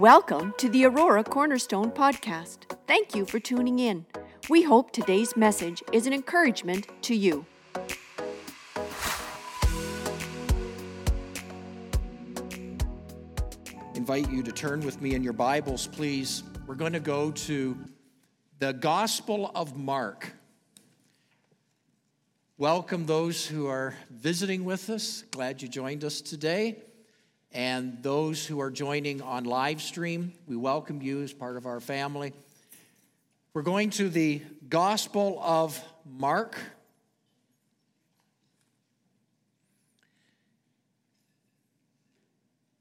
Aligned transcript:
Welcome 0.00 0.54
to 0.56 0.70
the 0.70 0.86
Aurora 0.86 1.22
Cornerstone 1.22 1.90
Podcast. 1.90 2.60
Thank 2.86 3.14
you 3.14 3.26
for 3.26 3.38
tuning 3.38 3.80
in. 3.80 4.06
We 4.48 4.62
hope 4.62 4.92
today's 4.92 5.36
message 5.36 5.82
is 5.92 6.06
an 6.06 6.14
encouragement 6.14 6.86
to 7.02 7.14
you. 7.14 7.44
invite 13.94 14.30
you 14.30 14.42
to 14.42 14.52
turn 14.52 14.80
with 14.80 15.02
me 15.02 15.14
in 15.14 15.22
your 15.22 15.34
Bibles, 15.34 15.86
please. 15.86 16.44
We're 16.66 16.76
going 16.76 16.94
to 16.94 17.00
go 17.00 17.30
to 17.32 17.76
the 18.58 18.72
Gospel 18.72 19.52
of 19.54 19.76
Mark. 19.76 20.32
Welcome 22.56 23.04
those 23.04 23.46
who 23.46 23.66
are 23.66 23.94
visiting 24.10 24.64
with 24.64 24.88
us. 24.88 25.24
Glad 25.30 25.60
you 25.60 25.68
joined 25.68 26.04
us 26.04 26.22
today. 26.22 26.84
And 27.52 28.00
those 28.02 28.46
who 28.46 28.60
are 28.60 28.70
joining 28.70 29.22
on 29.22 29.44
live 29.44 29.82
stream, 29.82 30.32
we 30.46 30.56
welcome 30.56 31.02
you 31.02 31.22
as 31.22 31.32
part 31.32 31.56
of 31.56 31.66
our 31.66 31.80
family. 31.80 32.32
We're 33.52 33.62
going 33.62 33.90
to 33.90 34.08
the 34.08 34.42
Gospel 34.68 35.40
of 35.42 35.82
Mark. 36.06 36.56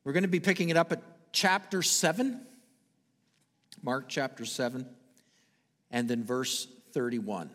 We're 0.04 0.14
going 0.14 0.24
to 0.24 0.30
be 0.30 0.40
picking 0.40 0.70
it 0.70 0.78
up 0.78 0.92
at 0.92 1.02
chapter 1.32 1.82
7, 1.82 2.40
Mark 3.82 4.06
chapter 4.08 4.46
7, 4.46 4.86
and 5.90 6.08
then 6.08 6.24
verse 6.24 6.68
31. 6.94 7.50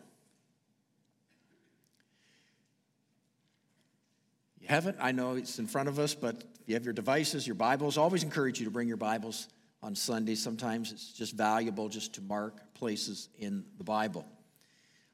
You 4.65 4.69
have 4.69 4.87
it? 4.87 4.95
I 4.99 5.11
know 5.11 5.35
it's 5.35 5.59
in 5.59 5.67
front 5.67 5.89
of 5.89 5.99
us, 5.99 6.15
but 6.15 6.37
if 6.37 6.67
you 6.67 6.73
have 6.73 6.85
your 6.85 6.93
devices, 6.93 7.45
your 7.45 7.53
Bibles, 7.53 7.99
always 7.99 8.23
encourage 8.23 8.57
you 8.57 8.65
to 8.65 8.71
bring 8.71 8.87
your 8.87 8.97
Bibles 8.97 9.47
on 9.83 9.93
Sunday. 9.93 10.33
Sometimes 10.33 10.91
it's 10.91 11.13
just 11.13 11.35
valuable 11.35 11.87
just 11.87 12.15
to 12.15 12.21
mark 12.21 12.73
places 12.73 13.29
in 13.37 13.63
the 13.77 13.83
Bible. 13.83 14.25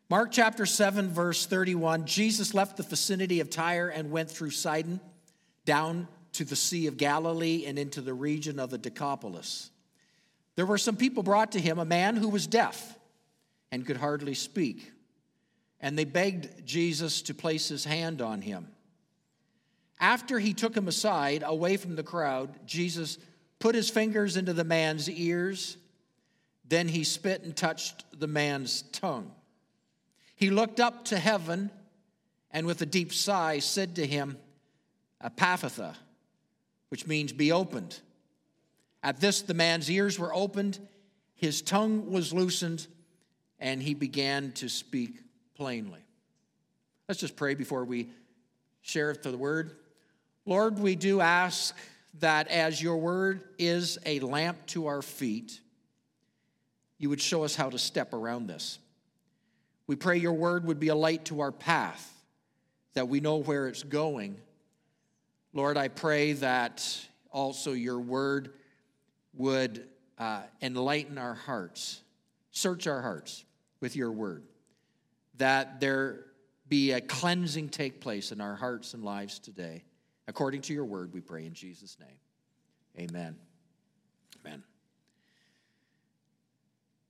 Mark 0.10 0.32
chapter 0.32 0.66
7, 0.66 1.10
verse 1.10 1.46
31 1.46 2.06
Jesus 2.06 2.54
left 2.54 2.78
the 2.78 2.84
vicinity 2.84 3.42
of 3.42 3.50
Tyre 3.50 3.90
and 3.90 4.10
went 4.10 4.32
through 4.32 4.52
Sidon 4.52 5.02
down 5.66 6.08
to 6.32 6.46
the 6.46 6.56
Sea 6.56 6.88
of 6.88 6.96
Galilee 6.96 7.66
and 7.68 7.78
into 7.78 8.00
the 8.00 8.14
region 8.14 8.58
of 8.58 8.70
the 8.70 8.78
Decapolis. 8.78 9.70
There 10.56 10.66
were 10.66 10.78
some 10.78 10.96
people 10.96 11.24
brought 11.24 11.52
to 11.52 11.60
him, 11.60 11.78
a 11.78 11.84
man 11.84 12.16
who 12.16 12.30
was 12.30 12.48
deaf 12.48 12.98
and 13.70 13.86
could 13.86 13.98
hardly 13.98 14.34
speak. 14.34 14.94
And 15.82 16.00
they 16.00 16.06
begged 16.06 16.66
Jesus 16.66 17.22
to 17.24 17.34
place 17.34 17.68
his 17.68 17.84
hand 17.84 18.22
on 18.22 18.42
him. 18.42 18.70
After 20.02 20.40
he 20.40 20.56
took 20.56 20.76
him 20.76 20.88
aside, 20.88 21.44
away 21.46 21.78
from 21.78 21.96
the 21.96 22.04
crowd, 22.04 22.50
Jesus 22.66 23.20
put 23.60 23.76
his 23.76 23.90
fingers 23.90 24.36
into 24.36 24.52
the 24.52 24.64
man's 24.64 25.08
ears. 25.08 25.78
Then 26.68 26.88
he 26.88 27.04
spit 27.04 27.44
and 27.44 27.56
touched 27.56 28.04
the 28.20 28.28
man's 28.28 28.82
tongue. 28.92 29.32
He 30.36 30.50
looked 30.50 30.80
up 30.80 31.06
to 31.06 31.20
heaven 31.20 31.70
and 32.50 32.66
with 32.66 32.82
a 32.82 32.86
deep 32.88 33.14
sigh 33.14 33.60
said 33.60 33.96
to 33.98 34.08
him, 34.08 34.38
Ephphatha, 35.24 35.94
which 36.90 37.06
means 37.06 37.32
be 37.32 37.52
opened. 37.52 38.00
At 39.04 39.22
this, 39.22 39.44
the 39.44 39.54
man's 39.54 39.90
ears 39.90 40.18
were 40.18 40.34
opened, 40.34 40.80
his 41.36 41.62
tongue 41.62 42.12
was 42.12 42.34
loosened, 42.34 42.88
and 43.60 43.82
he 43.82 43.94
began 43.94 44.52
to 44.54 44.68
speak 44.68 45.22
plainly. 45.56 46.02
Let's 47.08 47.22
just 47.22 47.36
pray 47.36 47.54
before 47.54 47.86
we 47.86 48.10
share 48.82 49.14
the 49.14 49.38
word. 49.38 49.76
Lord, 50.46 50.80
we 50.80 50.96
do 50.96 51.22
ask 51.22 51.76
that 52.20 52.48
as 52.48 52.82
your 52.82 52.98
word 52.98 53.44
is 53.58 53.98
a 54.06 54.20
lamp 54.20 54.66
to 54.68 54.88
our 54.88 55.02
feet, 55.02 55.60
you 56.98 57.10
would 57.10 57.22
show 57.22 57.44
us 57.44 57.56
how 57.56 57.70
to 57.70 57.80
step 57.80 58.14
around 58.14 58.48
this. 58.48 58.80
We 59.88 59.96
pray 59.96 60.18
your 60.18 60.34
word 60.34 60.66
would 60.66 60.80
be 60.80 60.90
a 60.90 60.96
light 60.96 61.26
to 61.26 61.42
our 61.42 61.52
path, 61.52 62.12
that 62.94 63.08
we 63.08 63.20
know 63.20 63.38
where 63.38 63.68
it's 63.68 63.84
going 63.84 64.38
Lord, 65.54 65.76
I 65.76 65.90
pray 65.90 66.32
that 66.34 66.86
also 67.30 67.74
your 67.74 68.00
word 68.00 68.54
would 69.34 69.86
uh, 70.18 70.44
enlighten 70.62 71.18
our 71.18 71.34
hearts, 71.34 72.02
search 72.52 72.88
our 72.88 73.02
hearts 73.02 73.44
with 73.82 73.98
your 73.98 74.12
word, 74.12 74.44
that 75.38 75.82
there 75.82 76.26
be 76.70 76.94
a 76.94 77.02
cleansing 77.02 77.68
take 77.68 78.00
place 78.00 78.32
in 78.32 78.40
our 78.40 78.56
hearts 78.56 78.94
and 78.94 79.04
lives 79.04 79.40
today. 79.40 79.84
According 80.32 80.62
to 80.62 80.74
your 80.74 80.86
word, 80.86 81.14
we 81.14 81.20
pray 81.20 81.46
in 81.46 81.54
Jesus' 81.54 81.98
name. 82.00 82.18
Amen. 82.98 83.36
Amen. 84.40 84.64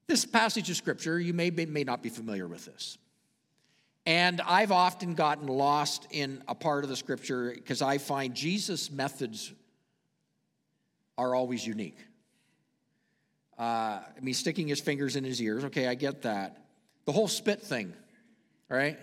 This 0.08 0.26
passage 0.26 0.72
of 0.72 0.76
scripture, 0.76 1.20
you 1.20 1.32
may, 1.32 1.52
be, 1.52 1.68
may 1.68 1.84
not 1.84 2.02
be 2.02 2.10
familiar 2.10 2.48
with 2.48 2.66
this. 2.66 2.98
And 4.08 4.42
I've 4.42 4.72
often 4.72 5.14
gotten 5.14 5.46
lost 5.46 6.08
in 6.10 6.42
a 6.48 6.56
part 6.56 6.84
of 6.84 6.90
the 6.90 6.96
scripture 6.96 7.52
because 7.54 7.84
I 7.84 8.00
find 8.00 8.34
Jesus' 8.34 8.90
methods 8.90 9.54
are 11.16 11.36
always 11.36 11.64
unique. 11.64 12.00
Uh, 13.56 14.00
I 14.02 14.20
mean, 14.20 14.34
sticking 14.34 14.68
his 14.68 14.80
fingers 14.82 15.16
in 15.16 15.24
his 15.24 15.40
ears, 15.40 15.64
okay, 15.66 15.86
I 15.86 15.94
get 15.94 16.24
that. 16.24 16.66
The 17.06 17.12
whole 17.12 17.28
spit 17.28 17.62
thing, 17.62 17.94
right? 18.68 18.98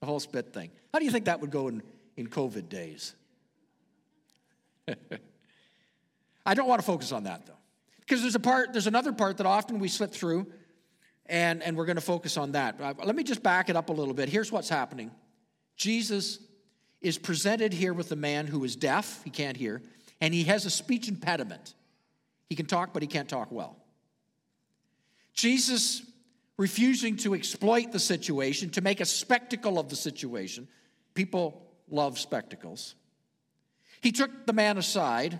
The 0.00 0.06
whole 0.06 0.20
spit 0.20 0.54
thing. 0.54 0.70
How 0.94 1.00
do 1.00 1.04
you 1.04 1.10
think 1.10 1.26
that 1.26 1.42
would 1.42 1.50
go 1.50 1.68
in, 1.68 1.82
in 2.16 2.28
COVID 2.28 2.70
days? 2.70 3.14
I 6.46 6.54
don't 6.54 6.68
want 6.68 6.80
to 6.80 6.86
focus 6.86 7.12
on 7.12 7.24
that 7.24 7.46
though. 7.46 7.52
Because 8.00 8.22
there's 8.22 8.36
a 8.36 8.40
part, 8.40 8.72
there's 8.72 8.86
another 8.86 9.12
part 9.12 9.38
that 9.38 9.46
often 9.46 9.78
we 9.78 9.88
slip 9.88 10.12
through 10.12 10.46
and, 11.26 11.62
and 11.62 11.76
we're 11.76 11.86
going 11.86 11.96
to 11.96 12.02
focus 12.02 12.36
on 12.36 12.52
that. 12.52 12.80
Uh, 12.80 12.94
let 13.04 13.16
me 13.16 13.24
just 13.24 13.42
back 13.42 13.68
it 13.68 13.76
up 13.76 13.88
a 13.88 13.92
little 13.92 14.14
bit. 14.14 14.28
Here's 14.28 14.52
what's 14.52 14.68
happening 14.68 15.10
Jesus 15.76 16.38
is 17.00 17.18
presented 17.18 17.72
here 17.72 17.92
with 17.92 18.10
a 18.12 18.16
man 18.16 18.46
who 18.46 18.64
is 18.64 18.76
deaf, 18.76 19.22
he 19.24 19.30
can't 19.30 19.56
hear, 19.56 19.82
and 20.20 20.32
he 20.32 20.44
has 20.44 20.66
a 20.66 20.70
speech 20.70 21.08
impediment. 21.08 21.74
He 22.48 22.54
can 22.54 22.66
talk, 22.66 22.92
but 22.92 23.02
he 23.02 23.08
can't 23.08 23.28
talk 23.28 23.50
well. 23.50 23.76
Jesus 25.34 26.02
refusing 26.56 27.16
to 27.18 27.34
exploit 27.34 27.92
the 27.92 27.98
situation, 27.98 28.70
to 28.70 28.80
make 28.80 29.00
a 29.00 29.04
spectacle 29.04 29.78
of 29.78 29.88
the 29.88 29.96
situation. 29.96 30.66
People 31.14 31.62
love 31.90 32.18
spectacles. 32.18 32.94
He 34.06 34.12
took 34.12 34.46
the 34.46 34.52
man 34.52 34.78
aside, 34.78 35.36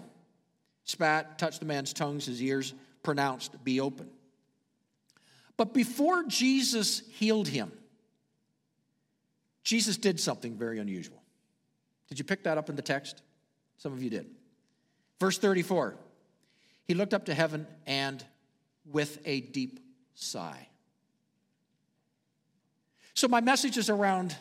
spat, 0.82 1.38
touched 1.38 1.60
the 1.60 1.66
man's 1.66 1.92
tongues, 1.92 2.26
his 2.26 2.42
ears 2.42 2.74
pronounced, 3.04 3.62
Be 3.62 3.78
open. 3.78 4.10
But 5.56 5.72
before 5.72 6.24
Jesus 6.24 7.02
healed 7.12 7.46
him, 7.46 7.70
Jesus 9.62 9.96
did 9.96 10.18
something 10.18 10.56
very 10.56 10.80
unusual. 10.80 11.22
Did 12.08 12.18
you 12.18 12.24
pick 12.24 12.42
that 12.42 12.58
up 12.58 12.68
in 12.68 12.74
the 12.74 12.82
text? 12.82 13.22
Some 13.78 13.92
of 13.92 14.02
you 14.02 14.10
did. 14.10 14.26
Verse 15.20 15.38
34 15.38 15.94
He 16.88 16.94
looked 16.94 17.14
up 17.14 17.26
to 17.26 17.34
heaven 17.34 17.68
and 17.86 18.24
with 18.84 19.20
a 19.24 19.42
deep 19.42 19.78
sigh. 20.16 20.66
So, 23.14 23.28
my 23.28 23.40
message 23.40 23.78
is 23.78 23.90
around 23.90 24.34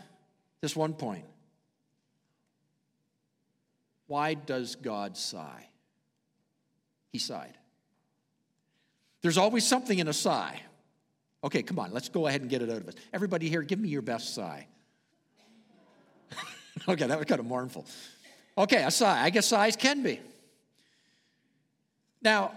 this 0.62 0.75
one 0.75 0.96
point. 0.96 1.25
Why 4.07 4.33
does 4.33 4.75
God 4.75 5.17
sigh? 5.17 5.67
He 7.11 7.19
sighed. 7.19 7.57
There's 9.21 9.38
always 9.38 9.66
something 9.66 9.97
in 9.97 10.07
a 10.07 10.13
sigh. 10.13 10.61
Okay, 11.43 11.63
come 11.63 11.79
on, 11.79 11.91
let's 11.91 12.09
go 12.09 12.27
ahead 12.27 12.41
and 12.41 12.49
get 12.49 12.61
it 12.61 12.69
out 12.69 12.77
of 12.77 12.88
us. 12.88 12.95
Everybody 13.13 13.49
here, 13.49 13.61
give 13.61 13.79
me 13.79 13.89
your 13.89 14.01
best 14.01 14.35
sigh. 14.35 14.67
okay, 16.89 17.07
that 17.07 17.17
was 17.17 17.25
kind 17.25 17.39
of 17.39 17.45
mournful. 17.45 17.85
Okay, 18.57 18.83
a 18.83 18.91
sigh. 18.91 19.23
I 19.23 19.29
guess 19.29 19.47
sighs 19.47 19.75
can 19.75 20.03
be. 20.03 20.19
Now, 22.21 22.51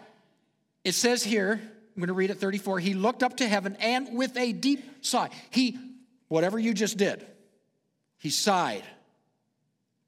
it 0.85 0.93
says 0.93 1.23
here, 1.23 1.53
I'm 1.53 2.01
going 2.01 2.09
to 2.09 2.15
read 2.15 2.31
it 2.31 2.39
34. 2.39 2.81
He 2.81 2.95
looked 2.95 3.23
up 3.23 3.39
to 3.39 3.49
heaven 3.49 3.77
and 3.81 4.17
with 4.17 4.37
a 4.37 4.53
deep 4.53 5.05
sigh, 5.05 5.31
he, 5.51 5.79
whatever 6.29 6.59
you 6.59 6.73
just 6.73 6.97
did, 6.97 7.27
he 8.19 8.31
sighed 8.31 8.85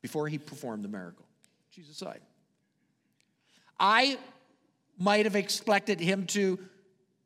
before 0.00 0.28
he 0.28 0.38
performed 0.38 0.84
the 0.84 0.88
miracle. 0.88 1.26
Jesus 1.70 1.96
sighed. 1.96 2.20
I 3.78 4.18
might 4.98 5.24
have 5.24 5.36
expected 5.36 6.00
him 6.00 6.26
to 6.26 6.58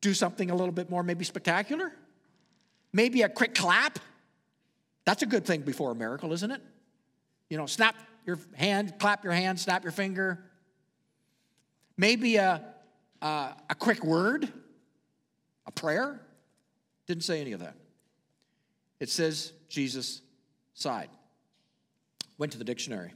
do 0.01 0.13
something 0.13 0.49
a 0.49 0.55
little 0.55 0.71
bit 0.71 0.89
more 0.89 1.03
maybe 1.03 1.25
spectacular. 1.25 1.91
Maybe 2.93 3.23
a 3.23 3.29
quick 3.29 3.55
clap. 3.55 3.99
That's 5.03 5.21
a 5.21 5.25
good 5.25 5.45
thing 5.45 5.61
before 5.61 5.91
a 5.91 5.95
miracle, 5.95 6.31
isn't 6.31 6.51
it? 6.51 6.61
You 7.49 7.57
know, 7.57 7.65
snap 7.65 7.95
your 8.25 8.39
hand, 8.53 8.97
clap 8.99 9.23
your 9.23 9.33
hand, 9.33 9.59
snap 9.59 9.83
your 9.83 9.91
finger. 9.91 10.43
Maybe 11.97 12.37
a, 12.37 12.63
a, 13.21 13.55
a 13.69 13.75
quick 13.77 14.03
word, 14.03 14.51
a 15.65 15.71
prayer. 15.71 16.19
Didn't 17.07 17.23
say 17.23 17.41
any 17.41 17.51
of 17.51 17.59
that. 17.59 17.75
It 18.99 19.09
says 19.09 19.51
Jesus 19.69 20.21
sighed. 20.73 21.09
Went 22.37 22.53
to 22.53 22.57
the 22.57 22.63
dictionary. 22.63 23.13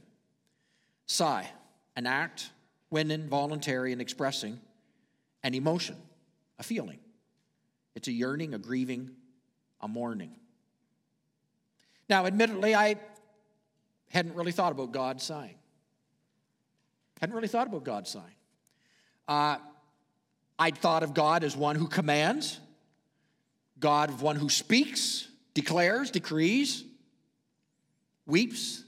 Sigh, 1.10 1.50
an 1.96 2.06
act 2.06 2.50
when 2.88 3.10
involuntary 3.10 3.90
in 3.90 4.00
expressing 4.00 4.60
an 5.42 5.54
emotion, 5.54 5.96
a 6.60 6.62
feeling. 6.62 7.00
It's 7.96 8.06
a 8.06 8.12
yearning, 8.12 8.54
a 8.54 8.58
grieving, 8.58 9.10
a 9.80 9.88
mourning. 9.88 10.36
Now, 12.08 12.26
admittedly, 12.26 12.76
I 12.76 12.94
hadn't 14.10 14.36
really 14.36 14.52
thought 14.52 14.70
about 14.70 14.92
God 14.92 15.20
sighing. 15.20 15.56
Hadn't 17.20 17.34
really 17.34 17.48
thought 17.48 17.66
about 17.66 17.82
God 17.82 18.06
sighing. 18.06 18.36
Uh, 19.26 19.56
I'd 20.60 20.78
thought 20.78 21.02
of 21.02 21.12
God 21.12 21.42
as 21.42 21.56
one 21.56 21.74
who 21.74 21.88
commands, 21.88 22.60
God 23.80 24.10
of 24.10 24.22
one 24.22 24.36
who 24.36 24.48
speaks, 24.48 25.26
declares, 25.54 26.12
decrees, 26.12 26.84
weeps. 28.26 28.84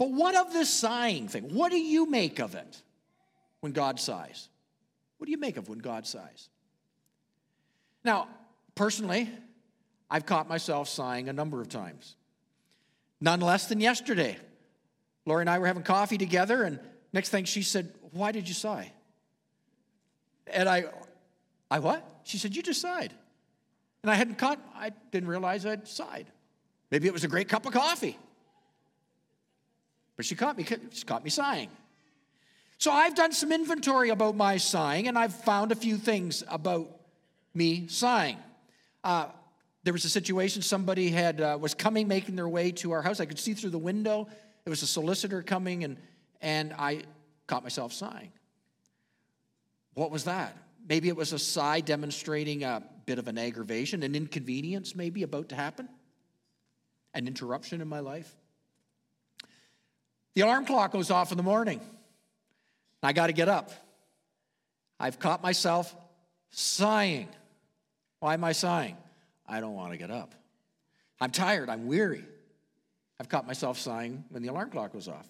But 0.00 0.12
what 0.12 0.34
of 0.34 0.50
this 0.50 0.70
sighing 0.70 1.28
thing? 1.28 1.54
What 1.54 1.70
do 1.70 1.76
you 1.76 2.06
make 2.06 2.38
of 2.38 2.54
it 2.54 2.82
when 3.60 3.72
God 3.72 4.00
sighs? 4.00 4.48
What 5.18 5.26
do 5.26 5.30
you 5.30 5.36
make 5.36 5.58
of 5.58 5.68
when 5.68 5.78
God 5.78 6.06
sighs? 6.06 6.48
Now, 8.02 8.26
personally, 8.74 9.28
I've 10.10 10.24
caught 10.24 10.48
myself 10.48 10.88
sighing 10.88 11.28
a 11.28 11.34
number 11.34 11.60
of 11.60 11.68
times. 11.68 12.16
None 13.20 13.42
less 13.42 13.66
than 13.66 13.78
yesterday. 13.78 14.38
Lori 15.26 15.42
and 15.42 15.50
I 15.50 15.58
were 15.58 15.66
having 15.66 15.82
coffee 15.82 16.16
together, 16.16 16.62
and 16.62 16.80
next 17.12 17.28
thing 17.28 17.44
she 17.44 17.60
said, 17.60 17.92
Why 18.12 18.32
did 18.32 18.48
you 18.48 18.54
sigh? 18.54 18.94
And 20.46 20.66
I, 20.66 20.84
I 21.70 21.80
what? 21.80 22.22
She 22.24 22.38
said, 22.38 22.56
You 22.56 22.62
just 22.62 22.80
sighed. 22.80 23.12
And 24.02 24.10
I 24.10 24.14
hadn't 24.14 24.38
caught, 24.38 24.58
I 24.74 24.92
didn't 25.10 25.28
realize 25.28 25.66
I'd 25.66 25.86
sighed. 25.86 26.28
Maybe 26.90 27.06
it 27.06 27.12
was 27.12 27.24
a 27.24 27.28
great 27.28 27.50
cup 27.50 27.66
of 27.66 27.74
coffee. 27.74 28.16
But 30.20 30.26
she 30.26 30.34
caught 30.34 30.58
me, 30.58 30.66
she 30.92 31.04
caught 31.06 31.24
me 31.24 31.30
sighing. 31.30 31.70
So 32.76 32.92
I've 32.92 33.14
done 33.14 33.32
some 33.32 33.50
inventory 33.50 34.10
about 34.10 34.36
my 34.36 34.58
sighing, 34.58 35.08
and 35.08 35.16
I've 35.16 35.32
found 35.32 35.72
a 35.72 35.74
few 35.74 35.96
things 35.96 36.44
about 36.46 36.90
me 37.54 37.86
sighing. 37.88 38.36
Uh, 39.02 39.28
there 39.82 39.94
was 39.94 40.04
a 40.04 40.10
situation 40.10 40.60
somebody 40.60 41.08
had 41.08 41.40
uh, 41.40 41.56
was 41.58 41.72
coming, 41.72 42.06
making 42.06 42.36
their 42.36 42.50
way 42.50 42.70
to 42.72 42.90
our 42.90 43.00
house. 43.00 43.18
I 43.18 43.24
could 43.24 43.38
see 43.38 43.54
through 43.54 43.70
the 43.70 43.78
window. 43.78 44.28
It 44.66 44.68
was 44.68 44.82
a 44.82 44.86
solicitor 44.86 45.40
coming, 45.40 45.84
and 45.84 45.96
and 46.42 46.74
I 46.74 47.04
caught 47.46 47.62
myself 47.62 47.94
sighing. 47.94 48.30
What 49.94 50.10
was 50.10 50.24
that? 50.24 50.54
Maybe 50.86 51.08
it 51.08 51.16
was 51.16 51.32
a 51.32 51.38
sigh 51.38 51.80
demonstrating 51.80 52.62
a 52.62 52.82
bit 53.06 53.18
of 53.18 53.26
an 53.26 53.38
aggravation, 53.38 54.02
an 54.02 54.14
inconvenience 54.14 54.94
maybe 54.94 55.22
about 55.22 55.48
to 55.48 55.54
happen, 55.54 55.88
an 57.14 57.26
interruption 57.26 57.80
in 57.80 57.88
my 57.88 58.00
life. 58.00 58.36
The 60.34 60.42
alarm 60.42 60.66
clock 60.66 60.92
goes 60.92 61.10
off 61.10 61.32
in 61.32 61.36
the 61.36 61.42
morning. 61.42 61.80
I 63.02 63.12
got 63.12 63.28
to 63.28 63.32
get 63.32 63.48
up. 63.48 63.70
I've 64.98 65.18
caught 65.18 65.42
myself 65.42 65.94
sighing. 66.50 67.28
Why 68.20 68.34
am 68.34 68.44
I 68.44 68.52
sighing? 68.52 68.96
I 69.48 69.60
don't 69.60 69.74
want 69.74 69.92
to 69.92 69.98
get 69.98 70.10
up. 70.10 70.34
I'm 71.20 71.30
tired. 71.30 71.68
I'm 71.68 71.86
weary. 71.86 72.24
I've 73.18 73.28
caught 73.28 73.46
myself 73.46 73.78
sighing 73.78 74.24
when 74.30 74.42
the 74.42 74.48
alarm 74.48 74.70
clock 74.70 74.92
goes 74.92 75.08
off. 75.08 75.26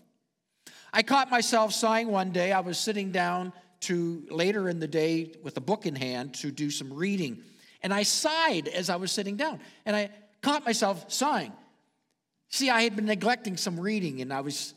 I 0.93 1.03
caught 1.03 1.31
myself 1.31 1.73
sighing 1.73 2.09
one 2.09 2.33
day. 2.33 2.53
I 2.53 2.61
was 2.61 2.79
sitting 2.79 3.13
down 3.13 3.53
to 3.81 4.25
later 4.31 4.69
in 4.69 4.81
the 4.81 4.89
day 4.89 5.33
with 5.43 5.57
a 5.57 5.61
book 5.61 5.87
in 5.87 5.95
hand 5.95 6.35
to 6.35 6.51
do 6.51 6.71
some 6.71 6.93
reading. 6.93 7.43
And 7.83 7.95
I 7.95 8.03
sighed 8.03 8.69
as 8.69 8.91
I 8.91 8.97
was 8.97 9.11
sitting 9.11 9.37
down. 9.37 9.61
And 9.87 9.97
I 9.97 10.11
caught 10.43 10.65
myself 10.65 11.11
sighing. 11.11 11.53
See, 12.49 12.69
I 12.69 12.83
had 12.83 12.97
been 12.97 13.07
neglecting 13.07 13.57
some 13.57 13.79
reading 13.79 14.21
and 14.21 14.33
I 14.33 14.41
was 14.41 14.75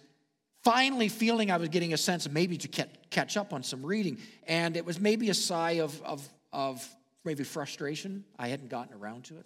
finally 0.64 1.10
feeling 1.10 1.52
I 1.52 1.58
was 1.58 1.70
getting 1.70 1.94
a 1.94 1.98
sense 1.98 2.26
of 2.26 2.32
maybe 2.32 2.58
to 2.58 2.86
catch 3.10 3.38
up 3.38 3.54
on 3.54 3.64
some 3.64 3.86
reading. 3.86 4.18
And 4.48 4.78
it 4.78 4.86
was 4.86 5.00
maybe 5.00 5.30
a 5.30 5.34
sigh 5.34 5.82
of, 5.82 6.02
of, 6.04 6.28
of 6.52 6.88
maybe 7.26 7.44
frustration. 7.44 8.24
I 8.40 8.48
hadn't 8.48 8.70
gotten 8.70 8.96
around 8.96 9.26
to 9.26 9.38
it. 9.38 9.46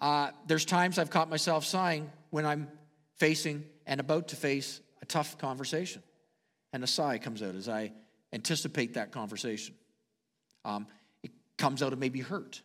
Uh, 0.00 0.30
there's 0.46 0.64
times 0.64 0.98
I've 0.98 1.10
caught 1.10 1.30
myself 1.30 1.64
sighing 1.64 2.10
when 2.30 2.44
I'm 2.44 2.68
facing 3.16 3.64
and 3.86 4.00
about 4.00 4.28
to 4.28 4.36
face 4.36 4.80
a 5.00 5.06
tough 5.06 5.38
conversation. 5.38 6.02
And 6.72 6.84
a 6.84 6.86
sigh 6.86 7.18
comes 7.18 7.42
out 7.42 7.54
as 7.54 7.68
I 7.68 7.92
anticipate 8.32 8.94
that 8.94 9.12
conversation. 9.12 9.74
Um, 10.64 10.86
it 11.22 11.30
comes 11.56 11.82
out 11.82 11.92
of 11.92 11.98
maybe 11.98 12.20
hurt. 12.20 12.60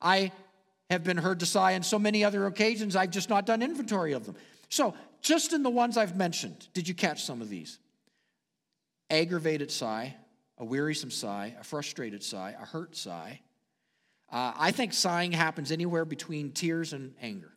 I 0.00 0.32
have 0.90 1.04
been 1.04 1.18
heard 1.18 1.40
to 1.40 1.46
sigh 1.46 1.74
on 1.74 1.82
so 1.82 1.98
many 1.98 2.24
other 2.24 2.46
occasions, 2.46 2.96
I've 2.96 3.10
just 3.10 3.28
not 3.28 3.44
done 3.44 3.62
inventory 3.62 4.12
of 4.14 4.24
them. 4.24 4.34
So, 4.68 4.94
just 5.20 5.52
in 5.52 5.62
the 5.62 5.70
ones 5.70 5.96
I've 5.96 6.16
mentioned, 6.16 6.68
did 6.74 6.86
you 6.88 6.94
catch 6.94 7.24
some 7.24 7.42
of 7.42 7.48
these? 7.48 7.78
Aggravated 9.10 9.70
sigh, 9.70 10.14
a 10.58 10.64
wearisome 10.64 11.10
sigh, 11.10 11.54
a 11.58 11.64
frustrated 11.64 12.22
sigh, 12.22 12.54
a 12.60 12.64
hurt 12.64 12.96
sigh. 12.96 13.40
Uh, 14.30 14.52
I 14.56 14.70
think 14.72 14.92
sighing 14.92 15.32
happens 15.32 15.72
anywhere 15.72 16.04
between 16.04 16.52
tears 16.52 16.92
and 16.92 17.14
anger. 17.20 17.52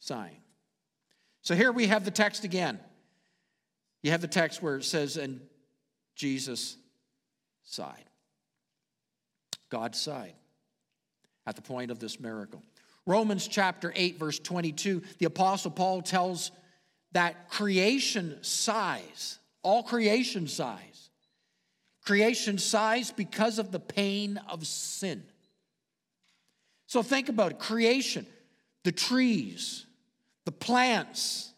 Sighing. 0.00 0.40
So 1.42 1.54
here 1.54 1.70
we 1.70 1.86
have 1.86 2.04
the 2.04 2.10
text 2.10 2.44
again. 2.44 2.80
You 4.02 4.10
have 4.12 4.20
the 4.20 4.28
text 4.28 4.62
where 4.62 4.76
it 4.76 4.84
says, 4.84 5.16
and 5.16 5.40
Jesus 6.14 6.76
sighed. 7.64 8.04
God 9.68 9.94
sighed 9.94 10.34
at 11.46 11.56
the 11.56 11.62
point 11.62 11.90
of 11.90 11.98
this 11.98 12.18
miracle. 12.18 12.62
Romans 13.06 13.46
chapter 13.46 13.92
8, 13.94 14.18
verse 14.18 14.38
22, 14.38 15.02
the 15.18 15.26
Apostle 15.26 15.70
Paul 15.70 16.02
tells 16.02 16.50
that 17.12 17.48
creation 17.48 18.36
sighs, 18.42 19.38
all 19.62 19.82
creation 19.84 20.48
sighs. 20.48 21.10
Creation 22.04 22.58
sighs 22.58 23.12
because 23.12 23.58
of 23.58 23.72
the 23.72 23.80
pain 23.80 24.40
of 24.48 24.66
sin. 24.66 25.22
So 26.86 27.02
think 27.02 27.28
about 27.28 27.52
it 27.52 27.58
creation, 27.58 28.26
the 28.84 28.92
trees, 28.92 29.86
the 30.44 30.52
plants, 30.52 31.52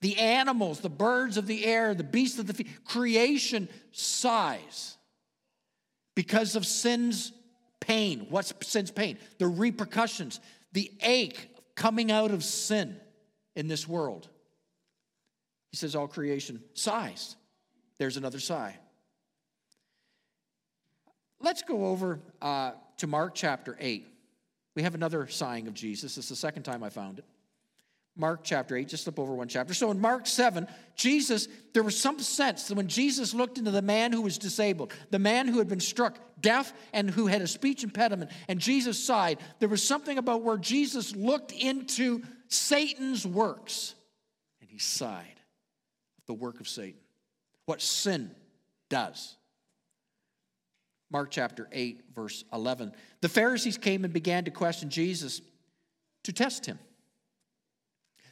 the 0.00 0.18
animals, 0.18 0.80
the 0.80 0.90
birds 0.90 1.36
of 1.36 1.46
the 1.46 1.64
air, 1.64 1.94
the 1.94 2.04
beasts 2.04 2.38
of 2.38 2.46
the 2.46 2.54
field, 2.54 2.70
creation 2.84 3.68
sighs 3.92 4.96
because 6.14 6.56
of 6.56 6.66
sin's 6.66 7.32
pain. 7.80 8.26
What's 8.30 8.52
sin's 8.62 8.90
pain? 8.90 9.18
The 9.38 9.46
repercussions, 9.46 10.40
the 10.74 10.92
ache 11.00 11.48
coming 11.74 12.12
out 12.12 12.30
of 12.30 12.44
sin 12.44 13.00
in 13.56 13.68
this 13.68 13.88
world. 13.88 14.28
He 15.70 15.76
says 15.76 15.96
all 15.96 16.06
creation 16.06 16.62
sighs. 16.74 17.36
There's 17.98 18.16
another 18.16 18.40
sigh. 18.40 18.76
Let's 21.40 21.62
go 21.62 21.86
over 21.86 22.20
uh, 22.42 22.72
to 22.98 23.06
Mark 23.06 23.34
chapter 23.34 23.76
8. 23.80 24.06
We 24.74 24.82
have 24.82 24.94
another 24.94 25.26
sighing 25.28 25.68
of 25.68 25.74
Jesus. 25.74 26.18
It's 26.18 26.28
the 26.28 26.36
second 26.36 26.64
time 26.64 26.82
I 26.82 26.90
found 26.90 27.20
it. 27.20 27.24
Mark 28.16 28.40
chapter 28.44 28.76
8, 28.76 28.88
just 28.88 29.04
slip 29.04 29.18
over 29.18 29.34
one 29.34 29.48
chapter. 29.48 29.74
So 29.74 29.90
in 29.90 30.00
Mark 30.00 30.26
7, 30.26 30.68
Jesus, 30.94 31.48
there 31.72 31.82
was 31.82 31.98
some 31.98 32.20
sense 32.20 32.68
that 32.68 32.76
when 32.76 32.86
Jesus 32.86 33.34
looked 33.34 33.58
into 33.58 33.72
the 33.72 33.82
man 33.82 34.12
who 34.12 34.22
was 34.22 34.38
disabled, 34.38 34.92
the 35.10 35.18
man 35.18 35.48
who 35.48 35.58
had 35.58 35.68
been 35.68 35.80
struck 35.80 36.18
deaf 36.44 36.72
and 36.92 37.10
who 37.10 37.26
had 37.26 37.40
a 37.42 37.48
speech 37.48 37.82
impediment, 37.82 38.30
and 38.46 38.60
Jesus 38.60 39.02
sighed, 39.02 39.38
there 39.58 39.68
was 39.68 39.82
something 39.82 40.18
about 40.18 40.42
where 40.42 40.58
Jesus 40.58 41.16
looked 41.16 41.50
into 41.50 42.22
Satan's 42.48 43.26
works 43.26 43.94
and 44.60 44.68
he 44.70 44.78
sighed 44.78 45.40
the 46.26 46.34
work 46.34 46.60
of 46.60 46.68
Satan, 46.68 47.00
what 47.66 47.80
sin 47.80 48.30
does. 48.90 49.36
Mark 51.10 51.30
chapter 51.30 51.68
8, 51.72 52.02
verse 52.14 52.44
11. 52.52 52.92
The 53.20 53.28
Pharisees 53.28 53.78
came 53.78 54.04
and 54.04 54.12
began 54.12 54.44
to 54.44 54.50
question 54.50 54.90
Jesus 54.90 55.40
to 56.24 56.32
test 56.32 56.66
him. 56.66 56.78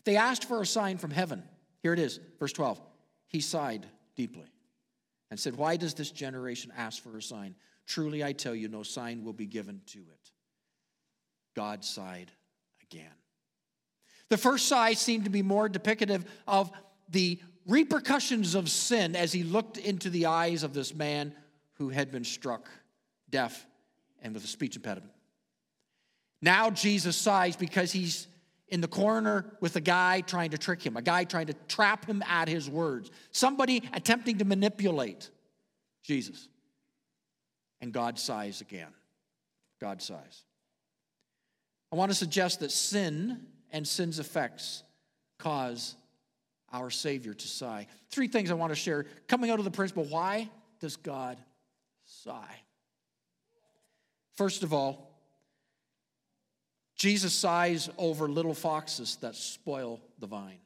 They 0.05 0.17
asked 0.17 0.45
for 0.45 0.61
a 0.61 0.67
sign 0.67 0.99
from 0.99 1.11
heaven. 1.11 1.45
Here 1.83 1.93
it 1.93 1.99
is, 1.99 2.21
verse 2.39 2.53
12. 2.53 2.81
He 3.29 3.41
sighed 3.41 3.87
deeply 4.17 4.53
and 5.31 5.39
said, 5.39 5.57
Why 5.57 5.77
does 5.77 5.95
this 5.95 6.11
generation 6.11 6.73
ask 6.77 7.03
for 7.03 7.17
a 7.17 7.23
sign? 7.23 7.55
Truly, 7.87 8.23
I 8.25 8.33
tell 8.33 8.55
you, 8.55 8.69
no 8.69 8.83
sign 8.83 9.25
will 9.25 9.33
be 9.33 9.47
given 9.47 9.81
to 9.87 9.99
it. 9.99 10.31
God 11.55 11.85
sighed 11.85 12.31
again. 12.83 13.11
The 14.29 14.37
first 14.39 14.67
sigh 14.67 14.95
seemed 14.95 15.25
to 15.25 15.31
be 15.31 15.43
more 15.43 15.69
duplicative 15.69 16.25
of 16.47 16.71
the 17.11 17.39
repercussions 17.67 18.55
of 18.55 18.71
sin 18.71 19.15
as 19.15 19.33
he 19.33 19.43
looked 19.43 19.77
into 19.77 20.11
the 20.11 20.27
eyes 20.27 20.63
of 20.63 20.73
this 20.73 20.95
man 20.95 21.35
who 21.75 21.91
had 21.91 22.11
been 22.11 22.25
struck 22.25 22.69
deaf 23.29 23.67
and 24.23 24.35
with 24.35 24.45
a 24.45 24.49
speech 24.49 24.77
impediment. 24.77 25.13
Now 26.41 26.71
Jesus 26.71 27.17
sighs 27.17 27.57
because 27.57 27.93
he's 27.93 28.27
in 28.69 28.81
the 28.81 28.89
corner 28.89 29.45
with 29.61 29.77
a 29.77 29.81
guy 29.81 30.23
trying 30.23 30.51
to 30.51 30.59
trick 30.59 30.85
him, 30.85 30.97
a 30.97 31.03
guy 31.03 31.25
trying 31.25 31.47
to 31.47 31.55
trap 31.69 32.07
him 32.07 32.23
at 32.23 32.49
his 32.49 32.71
words, 32.71 33.11
somebody 33.31 33.83
attempting 33.93 34.39
to 34.39 34.45
manipulate 34.45 35.31
Jesus. 36.03 36.49
And 37.83 37.93
God 37.93 38.19
sighs 38.19 38.63
again. 38.63 38.89
God 39.81 40.01
sighs. 40.01 40.45
I 41.93 41.97
want 41.97 42.11
to 42.11 42.15
suggest 42.17 42.61
that 42.61 42.71
sin 42.71 43.47
and 43.71 43.87
sin's 43.87 44.19
effects 44.19 44.83
cause 45.39 45.97
our 46.73 46.89
Savior 46.89 47.35
to 47.35 47.49
sigh. 47.49 47.87
Three 48.11 48.29
things 48.29 48.51
I 48.51 48.55
want 48.55 48.71
to 48.71 48.77
share 48.77 49.05
coming 49.29 49.51
out 49.51 49.59
of 49.59 49.67
the 49.67 49.71
principle 49.71 50.05
why 50.05 50.49
does 50.81 50.97
God 50.97 51.37
sigh? 52.07 52.57
First 54.35 54.63
of 54.63 54.73
all, 54.73 55.11
Jesus 56.97 57.35
sighs 57.35 57.91
over 57.99 58.29
little 58.29 58.55
foxes 58.55 59.17
that 59.17 59.35
spoil 59.35 60.01
the 60.19 60.27
vine. 60.27 60.61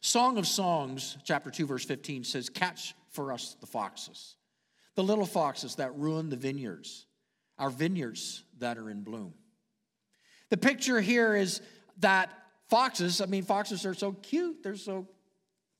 Song 0.00 0.38
of 0.38 0.46
Songs, 0.46 1.18
chapter 1.24 1.50
2, 1.50 1.66
verse 1.66 1.84
15 1.84 2.24
says, 2.24 2.48
Catch 2.48 2.94
for 3.10 3.32
us 3.32 3.56
the 3.60 3.66
foxes, 3.66 4.36
the 4.96 5.04
little 5.04 5.26
foxes 5.26 5.76
that 5.76 5.94
ruin 5.94 6.28
the 6.28 6.36
vineyards, 6.36 7.06
our 7.58 7.70
vineyards 7.70 8.42
that 8.58 8.78
are 8.78 8.90
in 8.90 9.02
bloom. 9.02 9.34
The 10.50 10.56
picture 10.56 11.00
here 11.00 11.36
is 11.36 11.60
that 11.98 12.30
foxes, 12.68 13.20
I 13.20 13.26
mean, 13.26 13.44
foxes 13.44 13.86
are 13.86 13.94
so 13.94 14.12
cute, 14.12 14.62
they're 14.62 14.76
so 14.76 15.06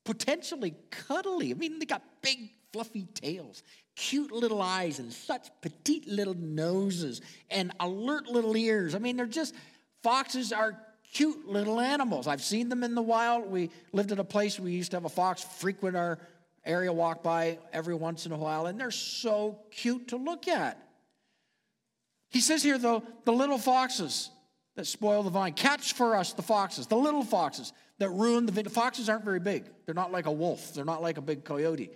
potentially 0.04 0.74
cuddly. 0.90 1.50
I 1.50 1.54
mean, 1.54 1.78
they 1.78 1.86
got 1.86 2.02
big, 2.22 2.50
fluffy 2.72 3.06
tails, 3.14 3.62
cute 3.96 4.32
little 4.32 4.60
eyes, 4.60 4.98
and 4.98 5.12
such 5.12 5.48
petite 5.62 6.06
little 6.06 6.34
noses, 6.34 7.22
and 7.50 7.72
alert 7.80 8.26
little 8.26 8.56
ears. 8.56 8.94
I 8.94 8.98
mean, 8.98 9.16
they're 9.16 9.26
just, 9.26 9.54
foxes 10.02 10.52
are 10.52 10.78
cute 11.12 11.46
little 11.46 11.80
animals. 11.80 12.26
I've 12.26 12.42
seen 12.42 12.68
them 12.68 12.84
in 12.84 12.94
the 12.94 13.02
wild. 13.02 13.46
We 13.50 13.70
lived 13.92 14.12
at 14.12 14.18
a 14.18 14.24
place 14.24 14.60
we 14.60 14.72
used 14.72 14.90
to 14.90 14.96
have 14.96 15.04
a 15.04 15.08
fox 15.08 15.42
frequent 15.42 15.96
our 15.96 16.18
area, 16.66 16.92
walk 16.92 17.22
by 17.22 17.58
every 17.72 17.94
once 17.94 18.26
in 18.26 18.32
a 18.32 18.36
while, 18.36 18.66
and 18.66 18.78
they're 18.78 18.90
so 18.90 19.58
cute 19.70 20.08
to 20.08 20.16
look 20.16 20.48
at. 20.48 20.80
He 22.30 22.40
says 22.40 22.62
here, 22.62 22.78
though, 22.78 23.02
the 23.24 23.32
little 23.32 23.58
foxes 23.58 24.30
that 24.74 24.86
spoil 24.86 25.22
the 25.22 25.30
vine. 25.30 25.54
Catch 25.54 25.94
for 25.94 26.16
us 26.16 26.32
the 26.32 26.42
foxes, 26.42 26.86
the 26.86 26.96
little 26.96 27.24
foxes 27.24 27.72
that 27.98 28.10
ruin 28.10 28.46
the 28.46 28.52
vine. 28.52 28.64
Foxes 28.64 29.08
aren't 29.08 29.24
very 29.24 29.40
big. 29.40 29.64
They're 29.84 29.94
not 29.94 30.12
like 30.12 30.26
a 30.26 30.32
wolf, 30.32 30.74
they're 30.74 30.84
not 30.84 31.02
like 31.02 31.18
a 31.18 31.22
big 31.22 31.44
coyote. 31.44 31.90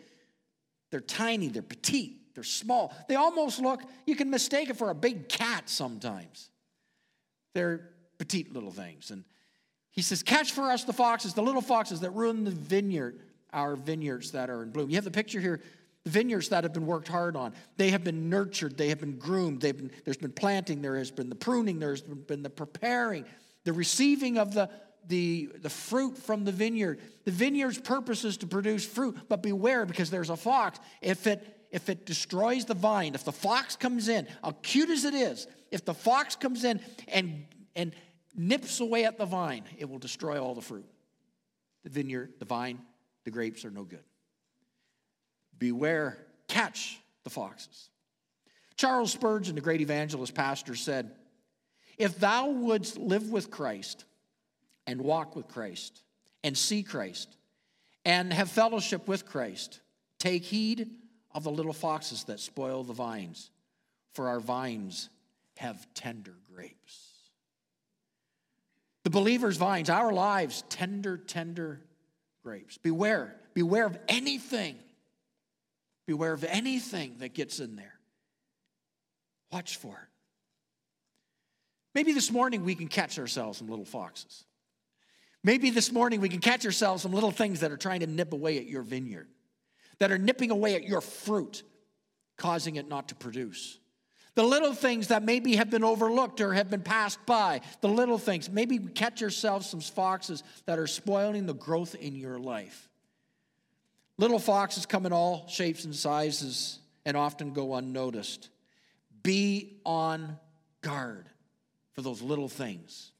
They're 0.90 1.00
tiny, 1.00 1.48
they're 1.48 1.62
petite, 1.62 2.34
they're 2.34 2.42
small. 2.42 2.92
They 3.08 3.14
almost 3.14 3.60
look, 3.60 3.82
you 4.06 4.16
can 4.16 4.30
mistake 4.30 4.70
it 4.70 4.76
for 4.76 4.90
a 4.90 4.94
big 4.94 5.28
cat 5.28 5.68
sometimes. 5.68 6.50
They're 7.54 7.90
petite 8.18 8.52
little 8.52 8.72
things. 8.72 9.10
And 9.10 9.24
he 9.92 10.02
says, 10.02 10.22
Catch 10.22 10.52
for 10.52 10.70
us 10.70 10.84
the 10.84 10.92
foxes, 10.92 11.34
the 11.34 11.42
little 11.42 11.60
foxes 11.60 12.00
that 12.00 12.10
ruin 12.10 12.44
the 12.44 12.50
vineyard, 12.50 13.20
our 13.52 13.76
vineyards 13.76 14.32
that 14.32 14.50
are 14.50 14.62
in 14.62 14.70
bloom. 14.70 14.90
You 14.90 14.96
have 14.96 15.04
the 15.04 15.10
picture 15.10 15.40
here 15.40 15.60
the 16.04 16.10
vineyards 16.10 16.48
that 16.48 16.64
have 16.64 16.72
been 16.72 16.86
worked 16.86 17.08
hard 17.08 17.36
on. 17.36 17.52
They 17.76 17.90
have 17.90 18.04
been 18.04 18.30
nurtured, 18.30 18.76
they 18.78 18.88
have 18.88 19.00
been 19.00 19.18
groomed, 19.18 19.60
been, 19.60 19.90
there's 20.04 20.16
been 20.16 20.32
planting, 20.32 20.80
there 20.80 20.96
has 20.96 21.10
been 21.10 21.28
the 21.28 21.34
pruning, 21.34 21.78
there's 21.78 22.02
been 22.02 22.42
the 22.42 22.50
preparing, 22.50 23.24
the 23.64 23.72
receiving 23.72 24.38
of 24.38 24.54
the, 24.54 24.70
the, 25.08 25.50
the 25.60 25.68
fruit 25.68 26.16
from 26.16 26.44
the 26.44 26.52
vineyard. 26.52 27.00
The 27.24 27.30
vineyard's 27.30 27.78
purpose 27.78 28.24
is 28.24 28.38
to 28.38 28.46
produce 28.46 28.86
fruit, 28.86 29.16
but 29.28 29.42
beware 29.42 29.84
because 29.84 30.10
there's 30.10 30.30
a 30.30 30.36
fox. 30.36 30.78
If 31.00 31.26
it 31.26 31.56
if 31.70 31.88
it 31.88 32.04
destroys 32.04 32.64
the 32.64 32.74
vine, 32.74 33.14
if 33.14 33.22
the 33.22 33.30
fox 33.30 33.76
comes 33.76 34.08
in, 34.08 34.26
how 34.42 34.56
cute 34.60 34.90
as 34.90 35.04
it 35.04 35.14
is, 35.14 35.46
if 35.70 35.84
the 35.84 35.94
fox 35.94 36.34
comes 36.34 36.64
in 36.64 36.80
and 37.06 37.44
and 37.76 37.94
nips 38.34 38.80
away 38.80 39.04
at 39.04 39.18
the 39.18 39.26
vine, 39.26 39.62
it 39.78 39.88
will 39.88 40.00
destroy 40.00 40.42
all 40.42 40.54
the 40.54 40.62
fruit. 40.62 40.86
The 41.84 41.90
vineyard, 41.90 42.32
the 42.40 42.44
vine, 42.44 42.80
the 43.24 43.30
grapes 43.30 43.64
are 43.64 43.70
no 43.70 43.84
good. 43.84 44.04
Beware, 45.58 46.18
catch 46.48 47.00
the 47.24 47.30
foxes. 47.30 47.90
Charles 48.76 49.12
Spurgeon, 49.12 49.54
the 49.54 49.60
great 49.60 49.82
evangelist 49.82 50.34
pastor, 50.34 50.74
said, 50.74 51.14
If 51.98 52.18
thou 52.18 52.48
wouldst 52.48 52.96
live 52.96 53.30
with 53.30 53.50
Christ 53.50 54.04
and 54.86 55.02
walk 55.02 55.36
with 55.36 55.48
Christ 55.48 56.02
and 56.42 56.56
see 56.56 56.82
Christ 56.82 57.36
and 58.04 58.32
have 58.32 58.50
fellowship 58.50 59.06
with 59.06 59.26
Christ, 59.26 59.80
take 60.18 60.44
heed 60.44 60.88
of 61.32 61.44
the 61.44 61.50
little 61.50 61.74
foxes 61.74 62.24
that 62.24 62.40
spoil 62.40 62.82
the 62.82 62.94
vines, 62.94 63.50
for 64.14 64.28
our 64.28 64.40
vines 64.40 65.10
have 65.58 65.86
tender 65.92 66.34
grapes. 66.52 67.08
The 69.04 69.10
believer's 69.10 69.58
vines, 69.58 69.90
our 69.90 70.12
lives, 70.12 70.64
tender, 70.68 71.18
tender 71.18 71.82
grapes. 72.42 72.78
Beware, 72.78 73.36
beware 73.54 73.86
of 73.86 73.98
anything 74.08 74.76
Beware 76.10 76.32
of 76.32 76.42
anything 76.42 77.18
that 77.18 77.34
gets 77.34 77.60
in 77.60 77.76
there. 77.76 77.94
Watch 79.52 79.76
for 79.76 79.92
it. 79.94 80.08
Maybe 81.94 82.12
this 82.12 82.32
morning 82.32 82.64
we 82.64 82.74
can 82.74 82.88
catch 82.88 83.16
ourselves 83.16 83.58
some 83.58 83.68
little 83.68 83.84
foxes. 83.84 84.42
Maybe 85.44 85.70
this 85.70 85.92
morning 85.92 86.20
we 86.20 86.28
can 86.28 86.40
catch 86.40 86.66
ourselves 86.66 87.04
some 87.04 87.12
little 87.12 87.30
things 87.30 87.60
that 87.60 87.70
are 87.70 87.76
trying 87.76 88.00
to 88.00 88.08
nip 88.08 88.32
away 88.32 88.58
at 88.58 88.66
your 88.66 88.82
vineyard, 88.82 89.28
that 90.00 90.10
are 90.10 90.18
nipping 90.18 90.50
away 90.50 90.74
at 90.74 90.82
your 90.82 91.00
fruit, 91.00 91.62
causing 92.36 92.74
it 92.74 92.88
not 92.88 93.10
to 93.10 93.14
produce. 93.14 93.78
The 94.34 94.44
little 94.44 94.72
things 94.72 95.08
that 95.08 95.22
maybe 95.22 95.56
have 95.56 95.70
been 95.70 95.84
overlooked 95.84 96.40
or 96.40 96.54
have 96.54 96.70
been 96.70 96.82
passed 96.82 97.24
by, 97.26 97.60
the 97.80 97.88
little 97.88 98.18
things. 98.18 98.48
Maybe 98.48 98.78
catch 98.78 99.20
yourself 99.20 99.64
some 99.64 99.80
foxes 99.80 100.42
that 100.66 100.78
are 100.78 100.86
spoiling 100.86 101.46
the 101.46 101.54
growth 101.54 101.94
in 101.94 102.14
your 102.14 102.38
life. 102.38 102.88
Little 104.18 104.38
foxes 104.38 104.86
come 104.86 105.06
in 105.06 105.12
all 105.12 105.46
shapes 105.48 105.84
and 105.84 105.94
sizes 105.94 106.78
and 107.04 107.16
often 107.16 107.52
go 107.52 107.74
unnoticed. 107.74 108.50
Be 109.22 109.80
on 109.84 110.38
guard 110.82 111.26
for 111.92 112.02
those 112.02 112.22
little 112.22 112.48
things, 112.48 113.12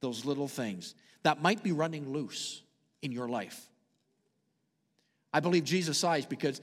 those 0.00 0.24
little 0.24 0.48
things 0.48 0.94
that 1.24 1.42
might 1.42 1.62
be 1.62 1.72
running 1.72 2.08
loose 2.10 2.62
in 3.02 3.12
your 3.12 3.28
life. 3.28 3.68
I 5.32 5.40
believe 5.40 5.64
Jesus 5.64 5.98
sighs 5.98 6.24
because 6.24 6.60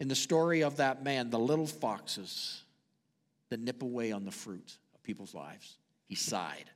in 0.00 0.08
the 0.08 0.14
story 0.14 0.62
of 0.62 0.76
that 0.76 1.04
man, 1.04 1.30
the 1.30 1.38
little 1.38 1.66
foxes 1.66 2.62
that 3.50 3.60
nip 3.60 3.82
away 3.82 4.12
on 4.12 4.24
the 4.24 4.30
fruit 4.30 4.78
of 4.94 5.02
people's 5.02 5.34
lives, 5.34 5.78
he 6.06 6.14
sighed. 6.14 6.70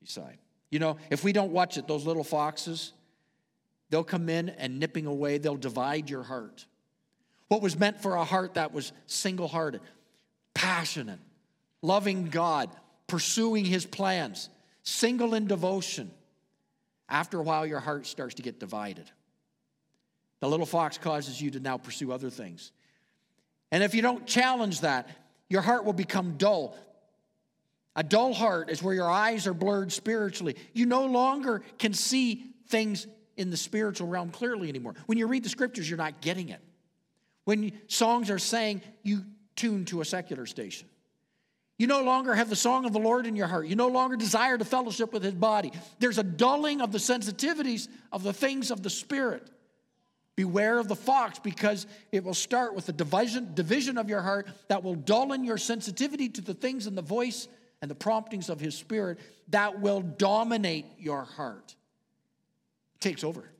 He 0.00 0.06
sighed. 0.06 0.38
You 0.70 0.78
know, 0.78 0.96
if 1.10 1.24
we 1.24 1.32
don't 1.32 1.52
watch 1.52 1.76
it, 1.76 1.88
those 1.88 2.06
little 2.06 2.24
foxes, 2.24 2.92
They'll 3.90 4.04
come 4.04 4.28
in 4.28 4.48
and 4.48 4.78
nipping 4.78 5.06
away, 5.06 5.38
they'll 5.38 5.56
divide 5.56 6.08
your 6.08 6.22
heart. 6.22 6.64
What 7.48 7.60
was 7.60 7.76
meant 7.78 8.00
for 8.00 8.14
a 8.14 8.24
heart 8.24 8.54
that 8.54 8.72
was 8.72 8.92
single 9.06 9.48
hearted, 9.48 9.80
passionate, 10.54 11.18
loving 11.82 12.26
God, 12.26 12.70
pursuing 13.08 13.64
His 13.64 13.84
plans, 13.84 14.48
single 14.84 15.34
in 15.34 15.48
devotion. 15.48 16.12
After 17.08 17.40
a 17.40 17.42
while, 17.42 17.66
your 17.66 17.80
heart 17.80 18.06
starts 18.06 18.36
to 18.36 18.42
get 18.42 18.60
divided. 18.60 19.10
The 20.38 20.48
little 20.48 20.66
fox 20.66 20.96
causes 20.96 21.42
you 21.42 21.50
to 21.50 21.60
now 21.60 21.76
pursue 21.76 22.12
other 22.12 22.30
things. 22.30 22.70
And 23.72 23.82
if 23.82 23.94
you 23.94 24.02
don't 24.02 24.26
challenge 24.26 24.82
that, 24.82 25.08
your 25.50 25.60
heart 25.60 25.84
will 25.84 25.92
become 25.92 26.38
dull. 26.38 26.74
A 27.96 28.02
dull 28.02 28.32
heart 28.32 28.70
is 28.70 28.82
where 28.82 28.94
your 28.94 29.10
eyes 29.10 29.46
are 29.46 29.52
blurred 29.52 29.92
spiritually. 29.92 30.56
You 30.72 30.86
no 30.86 31.04
longer 31.04 31.62
can 31.78 31.92
see 31.92 32.44
things 32.68 33.06
in 33.36 33.50
the 33.50 33.56
spiritual 33.56 34.06
realm 34.06 34.30
clearly 34.30 34.68
anymore. 34.68 34.94
When 35.06 35.18
you 35.18 35.26
read 35.26 35.42
the 35.42 35.48
scriptures, 35.48 35.90
you're 35.90 35.98
not 35.98 36.20
getting 36.20 36.48
it. 36.48 36.60
When 37.44 37.72
songs 37.88 38.30
are 38.30 38.38
saying, 38.38 38.82
you 39.02 39.24
tune 39.56 39.84
to 39.86 40.00
a 40.00 40.04
secular 40.04 40.46
station. 40.46 40.88
You 41.78 41.86
no 41.86 42.02
longer 42.02 42.34
have 42.34 42.48
the 42.48 42.56
song 42.56 42.84
of 42.84 42.92
the 42.92 42.98
Lord 42.98 43.26
in 43.26 43.34
your 43.34 43.46
heart. 43.46 43.66
You 43.66 43.74
no 43.74 43.88
longer 43.88 44.14
desire 44.14 44.56
to 44.56 44.64
fellowship 44.64 45.12
with 45.12 45.24
his 45.24 45.34
body. 45.34 45.72
There's 45.98 46.18
a 46.18 46.22
dulling 46.22 46.80
of 46.80 46.92
the 46.92 46.98
sensitivities 46.98 47.88
of 48.12 48.22
the 48.22 48.34
things 48.34 48.70
of 48.70 48.82
the 48.82 48.90
spirit. 48.90 49.50
Beware 50.40 50.78
of 50.78 50.88
the 50.88 50.96
fox 50.96 51.38
because 51.38 51.86
it 52.12 52.24
will 52.24 52.32
start 52.32 52.74
with 52.74 52.88
a 52.88 52.92
division, 52.92 53.52
division 53.52 53.98
of 53.98 54.08
your 54.08 54.22
heart 54.22 54.48
that 54.68 54.82
will 54.82 54.94
dull 54.94 55.34
in 55.34 55.44
your 55.44 55.58
sensitivity 55.58 56.30
to 56.30 56.40
the 56.40 56.54
things 56.54 56.86
and 56.86 56.96
the 56.96 57.02
voice 57.02 57.46
and 57.82 57.90
the 57.90 57.94
promptings 57.94 58.48
of 58.48 58.58
his 58.58 58.74
spirit 58.74 59.18
that 59.48 59.80
will 59.80 60.00
dominate 60.00 60.86
your 60.98 61.24
heart 61.24 61.74
It 62.94 63.02
takes 63.02 63.22
over. 63.22 63.50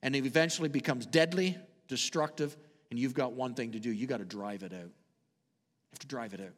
And 0.00 0.14
it 0.14 0.26
eventually 0.26 0.68
becomes 0.68 1.06
deadly, 1.06 1.58
destructive, 1.88 2.56
and 2.92 3.00
you've 3.00 3.14
got 3.14 3.32
one 3.32 3.54
thing 3.54 3.72
to 3.72 3.80
do 3.80 3.90
you 3.90 4.06
got 4.06 4.18
to 4.18 4.24
drive 4.24 4.62
it 4.62 4.72
out. 4.72 4.78
You 4.78 5.90
have 5.90 5.98
to 5.98 6.06
drive 6.06 6.34
it 6.34 6.40
out. 6.40 6.54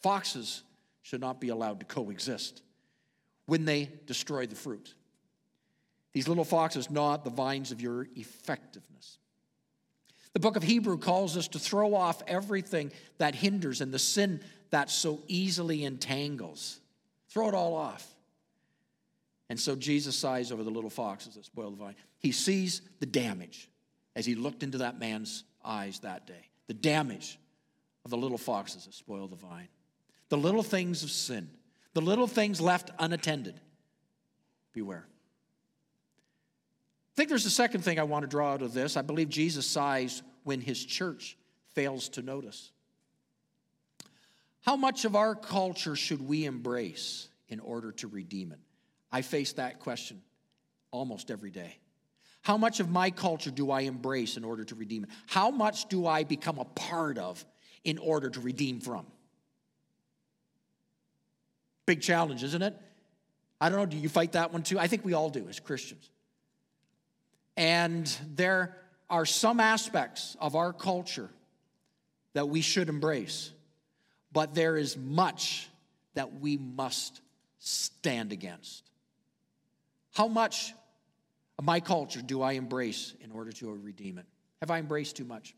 Foxes 0.00 0.62
should 1.02 1.20
not 1.20 1.38
be 1.38 1.50
allowed 1.50 1.80
to 1.80 1.84
coexist 1.84 2.62
when 3.44 3.66
they 3.66 3.90
destroy 4.06 4.46
the 4.46 4.56
fruit. 4.56 4.94
These 6.14 6.28
little 6.28 6.44
foxes 6.44 6.90
gnaw 6.90 7.18
the 7.18 7.28
vines 7.28 7.72
of 7.72 7.82
your 7.82 8.06
effectiveness. 8.14 9.18
The 10.32 10.40
book 10.40 10.56
of 10.56 10.62
Hebrew 10.62 10.96
calls 10.96 11.36
us 11.36 11.48
to 11.48 11.58
throw 11.58 11.94
off 11.94 12.22
everything 12.26 12.92
that 13.18 13.34
hinders 13.34 13.80
and 13.80 13.92
the 13.92 13.98
sin 13.98 14.40
that 14.70 14.90
so 14.90 15.20
easily 15.28 15.84
entangles. 15.84 16.80
Throw 17.28 17.48
it 17.48 17.54
all 17.54 17.74
off. 17.74 18.08
And 19.48 19.60
so 19.60 19.76
Jesus 19.76 20.16
sighs 20.16 20.50
over 20.50 20.62
the 20.62 20.70
little 20.70 20.90
foxes 20.90 21.34
that 21.34 21.44
spoil 21.44 21.70
the 21.70 21.76
vine. 21.76 21.94
He 22.18 22.32
sees 22.32 22.80
the 23.00 23.06
damage 23.06 23.68
as 24.16 24.24
he 24.24 24.34
looked 24.34 24.62
into 24.62 24.78
that 24.78 24.98
man's 24.98 25.44
eyes 25.64 25.98
that 26.00 26.26
day. 26.26 26.48
The 26.68 26.74
damage 26.74 27.38
of 28.04 28.10
the 28.10 28.16
little 28.16 28.38
foxes 28.38 28.86
that 28.86 28.94
spoil 28.94 29.28
the 29.28 29.36
vine. 29.36 29.68
The 30.28 30.38
little 30.38 30.62
things 30.62 31.02
of 31.02 31.10
sin, 31.10 31.50
the 31.92 32.00
little 32.00 32.26
things 32.26 32.60
left 32.60 32.90
unattended. 32.98 33.60
beware. 34.72 35.06
I 37.14 37.16
think 37.16 37.28
there's 37.28 37.46
a 37.46 37.50
second 37.50 37.82
thing 37.82 38.00
I 38.00 38.02
want 38.02 38.24
to 38.24 38.26
draw 38.26 38.54
out 38.54 38.62
of 38.62 38.74
this. 38.74 38.96
I 38.96 39.02
believe 39.02 39.28
Jesus 39.28 39.64
sighs 39.64 40.24
when 40.42 40.60
his 40.60 40.84
church 40.84 41.38
fails 41.74 42.08
to 42.10 42.22
notice. 42.22 42.72
How 44.62 44.74
much 44.74 45.04
of 45.04 45.14
our 45.14 45.36
culture 45.36 45.94
should 45.94 46.26
we 46.26 46.44
embrace 46.44 47.28
in 47.48 47.60
order 47.60 47.92
to 47.92 48.08
redeem 48.08 48.50
it? 48.50 48.58
I 49.12 49.22
face 49.22 49.52
that 49.52 49.78
question 49.78 50.22
almost 50.90 51.30
every 51.30 51.52
day. 51.52 51.76
How 52.42 52.56
much 52.56 52.80
of 52.80 52.90
my 52.90 53.12
culture 53.12 53.52
do 53.52 53.70
I 53.70 53.82
embrace 53.82 54.36
in 54.36 54.42
order 54.42 54.64
to 54.64 54.74
redeem 54.74 55.04
it? 55.04 55.10
How 55.26 55.52
much 55.52 55.88
do 55.88 56.08
I 56.08 56.24
become 56.24 56.58
a 56.58 56.64
part 56.64 57.16
of 57.16 57.44
in 57.84 57.98
order 57.98 58.28
to 58.28 58.40
redeem 58.40 58.80
from? 58.80 59.06
Big 61.86 62.00
challenge, 62.00 62.42
isn't 62.42 62.62
it? 62.62 62.76
I 63.60 63.68
don't 63.68 63.78
know, 63.78 63.86
do 63.86 63.96
you 63.96 64.08
fight 64.08 64.32
that 64.32 64.52
one 64.52 64.64
too? 64.64 64.80
I 64.80 64.88
think 64.88 65.04
we 65.04 65.12
all 65.12 65.30
do 65.30 65.46
as 65.48 65.60
Christians. 65.60 66.10
And 67.56 68.06
there 68.34 68.76
are 69.08 69.26
some 69.26 69.60
aspects 69.60 70.36
of 70.40 70.56
our 70.56 70.72
culture 70.72 71.30
that 72.32 72.48
we 72.48 72.60
should 72.60 72.88
embrace, 72.88 73.52
but 74.32 74.54
there 74.54 74.76
is 74.76 74.96
much 74.96 75.68
that 76.14 76.40
we 76.40 76.56
must 76.56 77.20
stand 77.58 78.32
against. 78.32 78.84
How 80.14 80.28
much 80.28 80.74
of 81.58 81.64
my 81.64 81.80
culture 81.80 82.22
do 82.22 82.42
I 82.42 82.52
embrace 82.52 83.14
in 83.20 83.30
order 83.30 83.52
to 83.52 83.72
redeem 83.72 84.18
it? 84.18 84.26
Have 84.60 84.70
I 84.70 84.78
embraced 84.78 85.16
too 85.16 85.24
much? 85.24 85.54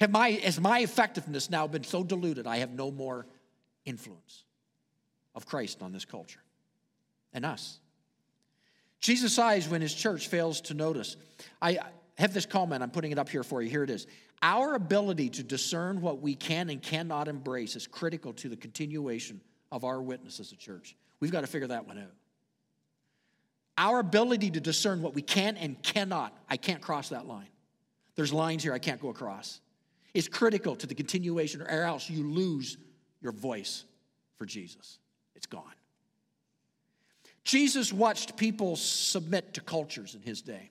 Have 0.00 0.10
my, 0.10 0.30
has 0.30 0.60
my 0.60 0.80
effectiveness 0.80 1.50
now 1.50 1.66
been 1.66 1.84
so 1.84 2.04
diluted 2.04 2.46
I 2.46 2.58
have 2.58 2.70
no 2.70 2.90
more 2.90 3.26
influence 3.84 4.44
of 5.34 5.46
Christ 5.46 5.82
on 5.82 5.92
this 5.92 6.04
culture 6.04 6.40
and 7.32 7.44
us? 7.44 7.78
Jesus 9.00 9.34
sighs 9.34 9.68
when 9.68 9.80
his 9.80 9.94
church 9.94 10.28
fails 10.28 10.60
to 10.62 10.74
notice. 10.74 11.16
I 11.62 11.78
have 12.16 12.34
this 12.34 12.46
comment, 12.46 12.82
I'm 12.82 12.90
putting 12.90 13.12
it 13.12 13.18
up 13.18 13.28
here 13.28 13.42
for 13.42 13.62
you. 13.62 13.70
Here 13.70 13.84
it 13.84 13.90
is. 13.90 14.06
Our 14.42 14.74
ability 14.74 15.30
to 15.30 15.42
discern 15.42 16.00
what 16.00 16.20
we 16.20 16.34
can 16.34 16.70
and 16.70 16.80
cannot 16.80 17.28
embrace 17.28 17.76
is 17.76 17.86
critical 17.86 18.32
to 18.34 18.48
the 18.48 18.56
continuation 18.56 19.40
of 19.72 19.84
our 19.84 20.00
witness 20.00 20.40
as 20.40 20.52
a 20.52 20.56
church. 20.56 20.96
We've 21.20 21.32
got 21.32 21.40
to 21.40 21.46
figure 21.46 21.68
that 21.68 21.86
one 21.86 21.98
out. 21.98 22.12
Our 23.76 24.00
ability 24.00 24.50
to 24.52 24.60
discern 24.60 25.02
what 25.02 25.14
we 25.14 25.22
can 25.22 25.56
and 25.56 25.80
cannot, 25.82 26.36
I 26.48 26.56
can't 26.56 26.80
cross 26.80 27.10
that 27.10 27.26
line. 27.26 27.48
There's 28.16 28.32
lines 28.32 28.64
here 28.64 28.72
I 28.72 28.80
can't 28.80 29.00
go 29.00 29.08
across. 29.08 29.60
Is 30.14 30.26
critical 30.26 30.74
to 30.76 30.86
the 30.86 30.94
continuation, 30.94 31.62
or 31.62 31.82
else 31.82 32.10
you 32.10 32.24
lose 32.24 32.76
your 33.20 33.30
voice 33.30 33.84
for 34.36 34.46
Jesus. 34.46 34.98
It's 35.36 35.46
gone. 35.46 35.62
Jesus 37.44 37.92
watched 37.92 38.36
people 38.36 38.76
submit 38.76 39.54
to 39.54 39.60
cultures 39.60 40.14
in 40.14 40.22
his 40.22 40.42
day. 40.42 40.70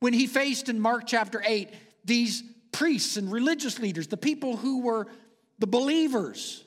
When 0.00 0.12
he 0.12 0.26
faced 0.26 0.68
in 0.68 0.78
Mark 0.80 1.04
chapter 1.06 1.42
8 1.44 1.70
these 2.04 2.42
priests 2.72 3.16
and 3.16 3.30
religious 3.30 3.78
leaders, 3.78 4.06
the 4.06 4.16
people 4.16 4.56
who 4.56 4.82
were 4.82 5.06
the 5.58 5.66
believers, 5.66 6.64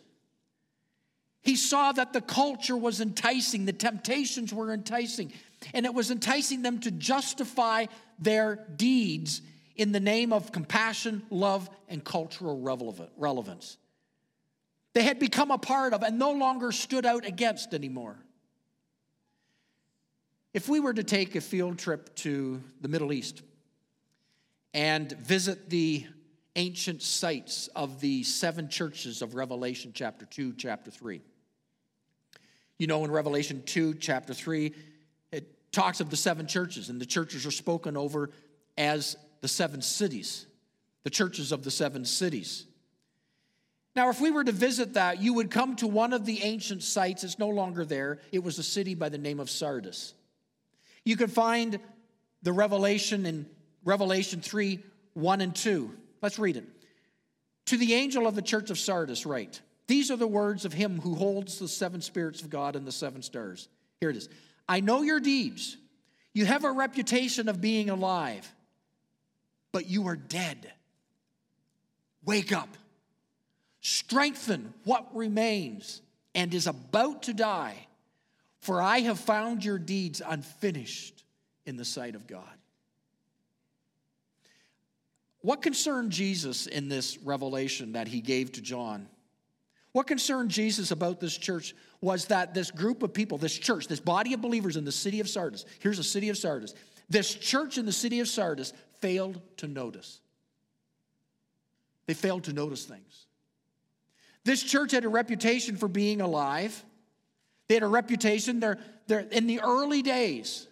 he 1.42 1.56
saw 1.56 1.92
that 1.92 2.14
the 2.14 2.22
culture 2.22 2.78
was 2.78 3.02
enticing, 3.02 3.66
the 3.66 3.74
temptations 3.74 4.54
were 4.54 4.74
enticing, 4.74 5.32
and 5.74 5.86
it 5.86 5.94
was 5.94 6.12
enticing 6.12 6.62
them 6.62 6.80
to 6.80 6.92
justify 6.92 7.86
their 8.20 8.68
deeds 8.76 9.42
in 9.76 9.92
the 9.92 10.00
name 10.00 10.34
of 10.34 10.52
compassion, 10.52 11.24
love, 11.30 11.70
and 11.88 12.04
cultural 12.04 12.60
relevance. 13.18 13.78
They 14.94 15.04
had 15.04 15.20
become 15.20 15.52
a 15.52 15.58
part 15.58 15.94
of 15.94 16.04
and 16.04 16.20
no 16.20 16.32
longer 16.34 16.72
stood 16.72 17.06
out 17.06 17.26
against 17.26 17.74
anymore. 17.74 18.18
If 20.54 20.68
we 20.68 20.82
were 20.82 20.94
to 20.94 21.04
take 21.04 21.36
a 21.36 21.42
field 21.42 21.80
trip 21.80 22.14
to 22.18 22.62
the 22.82 22.90
Middle 22.90 23.14
East 23.14 23.42
and 24.74 25.10
visit 25.14 25.70
the 25.70 26.06
ancient 26.58 27.02
sites 27.02 27.68
of 27.74 28.02
the 28.02 28.24
seven 28.24 28.68
churches 28.68 29.22
of 29.22 29.36
Revelation 29.36 29.92
chapter 29.94 30.26
2, 30.26 30.54
chapter 30.58 30.92
3. 30.92 31.22
You 32.78 32.88
know, 32.88 33.06
in 33.06 33.12
Revelation 33.12 33.64
2, 33.66 33.96
chapter 33.96 34.34
3, 34.34 34.74
it 35.32 35.72
talks 35.72 36.02
of 36.02 36.10
the 36.10 36.18
seven 36.18 36.48
churches, 36.48 36.90
and 36.90 37.00
the 37.00 37.06
churches 37.06 37.46
are 37.46 37.52
spoken 37.52 37.96
over 37.96 38.32
as 38.78 39.16
the 39.40 39.48
seven 39.48 39.82
cities, 39.82 40.48
the 41.04 41.10
churches 41.10 41.54
of 41.54 41.64
the 41.64 41.72
seven 41.72 42.04
cities. 42.04 42.66
Now, 43.96 44.10
if 44.10 44.20
we 44.20 44.32
were 44.32 44.44
to 44.44 44.52
visit 44.52 44.96
that, 44.96 45.22
you 45.22 45.34
would 45.34 45.50
come 45.50 45.78
to 45.78 45.88
one 45.88 46.12
of 46.12 46.26
the 46.26 46.44
ancient 46.44 46.84
sites. 46.84 47.24
It's 47.24 47.40
no 47.40 47.50
longer 47.50 47.86
there. 47.86 48.20
It 48.34 48.44
was 48.44 48.60
a 48.60 48.64
city 48.64 48.96
by 48.96 49.08
the 49.08 49.18
name 49.18 49.40
of 49.40 49.50
Sardis. 49.50 50.14
You 51.06 51.18
can 51.18 51.28
find 51.28 51.80
the 52.44 52.54
revelation 52.54 53.26
in 53.26 53.46
Revelation 53.84 54.42
3 54.42 54.80
1 55.14 55.42
and 55.42 55.56
2. 55.56 55.92
Let's 56.22 56.40
read 56.40 56.58
it. 56.58 56.64
To 57.68 57.78
the 57.78 57.94
angel 57.94 58.28
of 58.28 58.36
the 58.36 58.42
church 58.42 58.70
of 58.70 58.80
Sardis, 58.80 59.26
write 59.26 59.62
These 59.88 60.12
are 60.12 60.18
the 60.18 60.28
words 60.28 60.66
of 60.66 60.74
him 60.74 61.00
who 61.00 61.16
holds 61.16 61.60
the 61.60 61.68
seven 61.68 62.02
spirits 62.02 62.42
of 62.42 62.50
God 62.50 62.76
and 62.76 62.86
the 62.86 62.92
seven 62.92 63.22
stars. 63.22 63.68
Here 64.00 64.10
it 64.10 64.18
is 64.18 64.30
I 64.68 64.80
know 64.80 65.02
your 65.02 65.20
deeds. 65.20 65.78
You 66.34 66.46
have 66.46 66.64
a 66.64 66.72
reputation 66.72 67.50
of 67.50 67.60
being 67.60 67.90
alive, 67.90 68.50
but 69.74 69.90
you 69.90 70.08
are 70.08 70.16
dead. 70.16 70.72
Wake 72.24 72.54
up, 72.54 72.70
strengthen 73.82 74.74
what 74.86 75.14
remains 75.14 76.02
and 76.34 76.54
is 76.54 76.68
about 76.68 77.24
to 77.24 77.34
die 77.34 77.88
for 78.62 78.82
I 78.82 79.02
have 79.02 79.20
found 79.20 79.66
your 79.66 79.80
deeds 79.80 80.22
unfinished 80.26 81.24
in 81.66 81.78
the 81.78 81.86
sight 81.86 82.16
of 82.16 82.28
God. 82.28 82.44
What 85.42 85.62
concerned 85.62 86.12
Jesus 86.12 86.68
in 86.68 86.88
this 86.88 87.18
revelation 87.18 87.94
that 87.94 88.08
he 88.08 88.22
gave 88.22 88.52
to 88.54 88.62
John? 88.62 89.08
What 89.92 90.08
concerned 90.08 90.52
Jesus 90.52 90.92
about 90.92 91.20
this 91.20 91.36
church 91.36 91.76
was 92.00 92.26
that 92.26 92.54
this 92.54 92.72
group 92.72 93.04
of 93.04 93.14
people, 93.14 93.38
this 93.38 93.58
church, 93.58 93.88
this 93.88 94.00
body 94.00 94.34
of 94.34 94.42
believers 94.42 94.78
in 94.78 94.86
the 94.86 94.92
city 94.92 95.20
of 95.20 95.28
Sardis, 95.28 95.66
here's 95.80 96.00
a 96.00 96.04
city 96.04 96.30
of 96.30 96.38
Sardis, 96.38 96.74
this 97.10 97.34
church 97.34 97.78
in 97.78 97.86
the 97.86 97.92
city 97.92 98.20
of 98.20 98.28
Sardis 98.28 98.72
failed 99.02 99.42
to 99.58 99.68
notice. 99.68 100.22
They 102.06 102.14
failed 102.14 102.46
to 102.46 102.54
notice 102.54 102.86
things. 102.86 103.26
This 104.44 104.64
church 104.64 104.92
had 104.92 105.04
a 105.04 105.10
reputation 105.10 105.76
for 105.76 105.88
being 105.88 106.22
alive. 106.22 106.84
They 107.72 107.76
had 107.76 107.84
a 107.84 107.88
reputation. 107.88 108.60
They're, 108.60 108.80
they're, 109.08 109.22
in 109.22 109.48
the 109.48 109.62
early 109.62 110.02
days, 110.02 110.68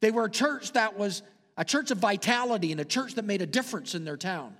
they 0.00 0.10
were 0.10 0.24
a 0.24 0.28
church 0.28 0.72
that 0.72 0.98
was 0.98 1.22
a 1.56 1.64
church 1.64 1.92
of 1.92 1.98
vitality 1.98 2.72
and 2.72 2.80
a 2.80 2.84
church 2.84 3.14
that 3.14 3.24
made 3.24 3.40
a 3.40 3.46
difference 3.46 3.94
in 3.94 4.04
their 4.04 4.16
town. 4.16 4.56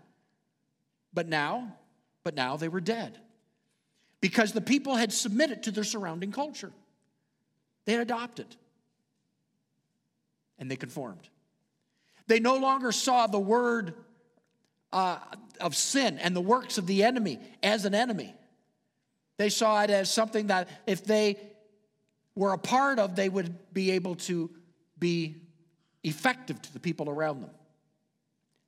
But 1.12 1.26
now, 1.26 1.76
but 2.22 2.36
now 2.36 2.56
they 2.56 2.68
were 2.68 2.80
dead 2.80 3.18
because 4.20 4.52
the 4.52 4.60
people 4.60 4.94
had 4.94 5.12
submitted 5.12 5.64
to 5.64 5.72
their 5.72 5.82
surrounding 5.82 6.30
culture. 6.30 6.70
They 7.86 7.94
had 7.94 8.02
adopted 8.02 8.46
and 10.60 10.70
they 10.70 10.76
conformed. 10.76 11.28
They 12.28 12.38
no 12.38 12.56
longer 12.56 12.92
saw 12.92 13.26
the 13.26 13.40
word 13.40 13.94
uh, 14.92 15.18
of 15.60 15.74
sin 15.74 16.20
and 16.20 16.36
the 16.36 16.40
works 16.40 16.78
of 16.78 16.86
the 16.86 17.02
enemy 17.02 17.40
as 17.64 17.84
an 17.84 17.96
enemy. 17.96 18.32
They 19.38 19.48
saw 19.48 19.82
it 19.82 19.90
as 19.90 20.08
something 20.08 20.46
that 20.46 20.68
if 20.86 21.04
they 21.04 21.36
were 22.34 22.52
a 22.52 22.58
part 22.58 22.98
of, 22.98 23.16
they 23.16 23.28
would 23.28 23.54
be 23.72 23.92
able 23.92 24.16
to 24.16 24.50
be 24.98 25.36
effective 26.02 26.60
to 26.62 26.72
the 26.72 26.80
people 26.80 27.08
around 27.08 27.40
them. 27.40 27.50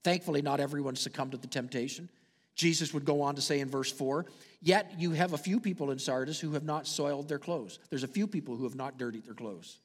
Thankfully, 0.05 0.42
not 0.42 0.61
everyone 0.61 0.96
succumbed 0.96 1.33
to 1.33 1.38
the 1.38 1.46
temptation. 1.46 2.09
Jesus 2.55 2.94
would 2.94 3.05
go 3.05 3.22
on 3.22 3.35
to 3.35 3.42
say 3.42 3.61
in 3.61 3.68
verse 3.68 3.92
4 3.92 4.26
Yet 4.62 4.94
you 4.98 5.12
have 5.12 5.33
a 5.33 5.38
few 5.38 5.61
people 5.61 5.90
in 5.90 5.98
Sardis 5.98 6.40
who 6.40 6.52
have 6.52 6.64
not 6.64 6.87
soiled 6.87 7.29
their 7.29 7.38
clothes. 7.38 7.79
There's 7.90 8.02
a 8.02 8.09
few 8.09 8.26
people 8.26 8.57
who 8.57 8.64
have 8.64 8.74
not 8.74 8.98
dirtied 8.98 9.24
their 9.24 9.35
clothes. 9.35 9.79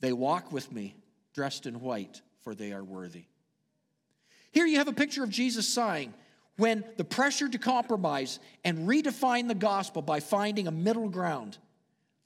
They 0.00 0.12
walk 0.12 0.52
with 0.52 0.72
me 0.72 0.96
dressed 1.32 1.66
in 1.66 1.80
white, 1.80 2.20
for 2.42 2.54
they 2.54 2.72
are 2.72 2.82
worthy. 2.82 3.24
Here 4.50 4.66
you 4.66 4.78
have 4.78 4.88
a 4.88 4.92
picture 4.92 5.22
of 5.22 5.30
Jesus 5.30 5.68
sighing 5.68 6.12
when 6.56 6.84
the 6.96 7.04
pressure 7.04 7.48
to 7.48 7.58
compromise 7.58 8.40
and 8.64 8.88
redefine 8.88 9.46
the 9.46 9.54
gospel 9.54 10.02
by 10.02 10.20
finding 10.20 10.66
a 10.66 10.72
middle 10.72 11.08
ground 11.08 11.56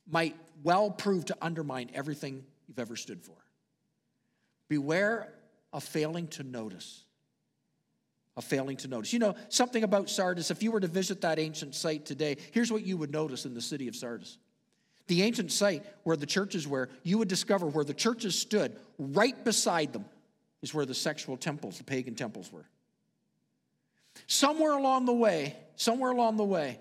might 0.09 0.37
well 0.65 0.91
prove 0.91 1.27
to 1.27 1.37
undermine 1.41 1.91
everything 1.95 2.45
you've 2.67 2.81
ever 2.81 2.97
stood 2.97 3.23
for. 3.23 3.37
Beware 4.69 5.33
of 5.73 5.85
failing 5.85 6.27
to 6.29 6.43
notice. 6.43 7.05
Of 8.37 8.45
failing 8.45 8.79
to 8.79 8.89
notice. 8.89 9.13
You 9.13 9.21
know, 9.21 9.37
something 9.49 9.85
about 9.85 10.11
Sardis, 10.11 10.51
if 10.51 10.63
you 10.63 10.73
were 10.73 10.81
to 10.81 10.89
visit 10.89 11.21
that 11.21 11.39
ancient 11.39 11.77
site 11.77 12.05
today, 12.05 12.39
here's 12.51 12.73
what 12.73 12.85
you 12.85 12.97
would 12.97 13.13
notice 13.13 13.45
in 13.45 13.55
the 13.55 13.61
city 13.61 13.87
of 13.87 13.95
Sardis. 13.95 14.39
The 15.07 15.23
ancient 15.23 15.53
site 15.53 15.85
where 16.03 16.17
the 16.17 16.27
churches 16.27 16.67
were, 16.67 16.89
you 17.03 17.19
would 17.19 17.29
discover 17.29 17.67
where 17.67 17.85
the 17.85 17.95
churches 17.95 18.35
stood, 18.35 18.75
right 18.99 19.45
beside 19.45 19.93
them 19.93 20.07
is 20.63 20.73
where 20.73 20.87
the 20.87 20.95
sexual 20.95 21.37
temples, 21.37 21.77
the 21.77 21.85
pagan 21.85 22.15
temples 22.15 22.51
were. 22.51 22.65
Somewhere 24.27 24.73
along 24.73 25.05
the 25.05 25.13
way, 25.13 25.57
somewhere 25.77 26.11
along 26.11 26.39
the 26.39 26.45
way, 26.45 26.79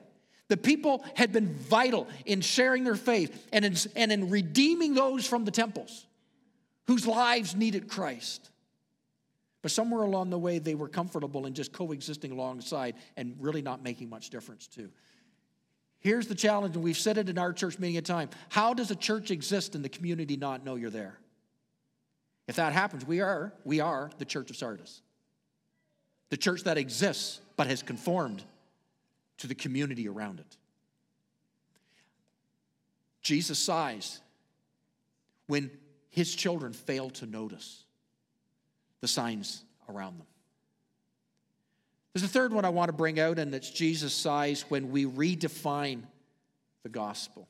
The 0.53 0.57
people 0.57 1.03
had 1.15 1.33
been 1.33 1.51
vital 1.51 2.07
in 2.27 2.41
sharing 2.41 2.83
their 2.83 2.93
faith 2.93 3.47
and 3.51 3.65
in, 3.65 3.75
and 3.95 4.11
in 4.11 4.29
redeeming 4.29 4.93
those 4.93 5.25
from 5.25 5.45
the 5.45 5.51
temples 5.51 6.05
whose 6.85 7.07
lives 7.07 7.55
needed 7.55 7.87
Christ. 7.87 8.51
But 9.63 9.71
somewhere 9.71 10.03
along 10.03 10.29
the 10.29 10.37
way, 10.37 10.59
they 10.59 10.75
were 10.75 10.89
comfortable 10.89 11.47
in 11.47 11.55
just 11.55 11.73
coexisting 11.73 12.31
alongside 12.31 12.93
and 13.17 13.35
really 13.39 13.63
not 13.63 13.81
making 13.81 14.11
much 14.11 14.29
difference, 14.29 14.67
too. 14.67 14.91
Here's 16.01 16.27
the 16.27 16.35
challenge, 16.35 16.75
and 16.75 16.83
we've 16.83 16.95
said 16.99 17.17
it 17.17 17.29
in 17.29 17.39
our 17.39 17.51
church 17.51 17.79
many 17.79 17.97
a 17.97 18.03
time. 18.03 18.29
How 18.49 18.75
does 18.75 18.91
a 18.91 18.95
church 18.95 19.31
exist 19.31 19.73
and 19.73 19.83
the 19.83 19.89
community 19.89 20.37
not 20.37 20.63
know 20.63 20.75
you're 20.75 20.91
there? 20.91 21.17
If 22.47 22.57
that 22.57 22.73
happens, 22.73 23.07
we 23.07 23.21
are, 23.21 23.51
we 23.65 23.79
are 23.79 24.11
the 24.19 24.25
church 24.25 24.51
of 24.51 24.55
Sardis. 24.55 25.01
The 26.29 26.37
church 26.37 26.65
that 26.65 26.77
exists 26.77 27.41
but 27.57 27.65
has 27.65 27.81
conformed 27.81 28.43
to 29.39 29.47
the 29.47 29.55
community 29.55 30.07
around 30.07 30.39
it. 30.39 30.57
Jesus 33.21 33.57
sighs 33.57 34.19
when 35.47 35.71
his 36.09 36.33
children 36.35 36.73
fail 36.73 37.09
to 37.09 37.25
notice 37.25 37.83
the 39.01 39.07
signs 39.07 39.63
around 39.89 40.19
them. 40.19 40.27
There's 42.13 42.23
a 42.23 42.27
third 42.27 42.53
one 42.53 42.63
I 42.63 42.69
want 42.69 42.89
to 42.89 42.93
bring 42.93 43.19
out, 43.19 43.39
and 43.39 43.55
it's 43.55 43.69
Jesus' 43.69 44.13
sighs 44.13 44.65
when 44.69 44.91
we 44.91 45.05
redefine 45.05 46.03
the 46.83 46.89
gospel. 46.89 47.47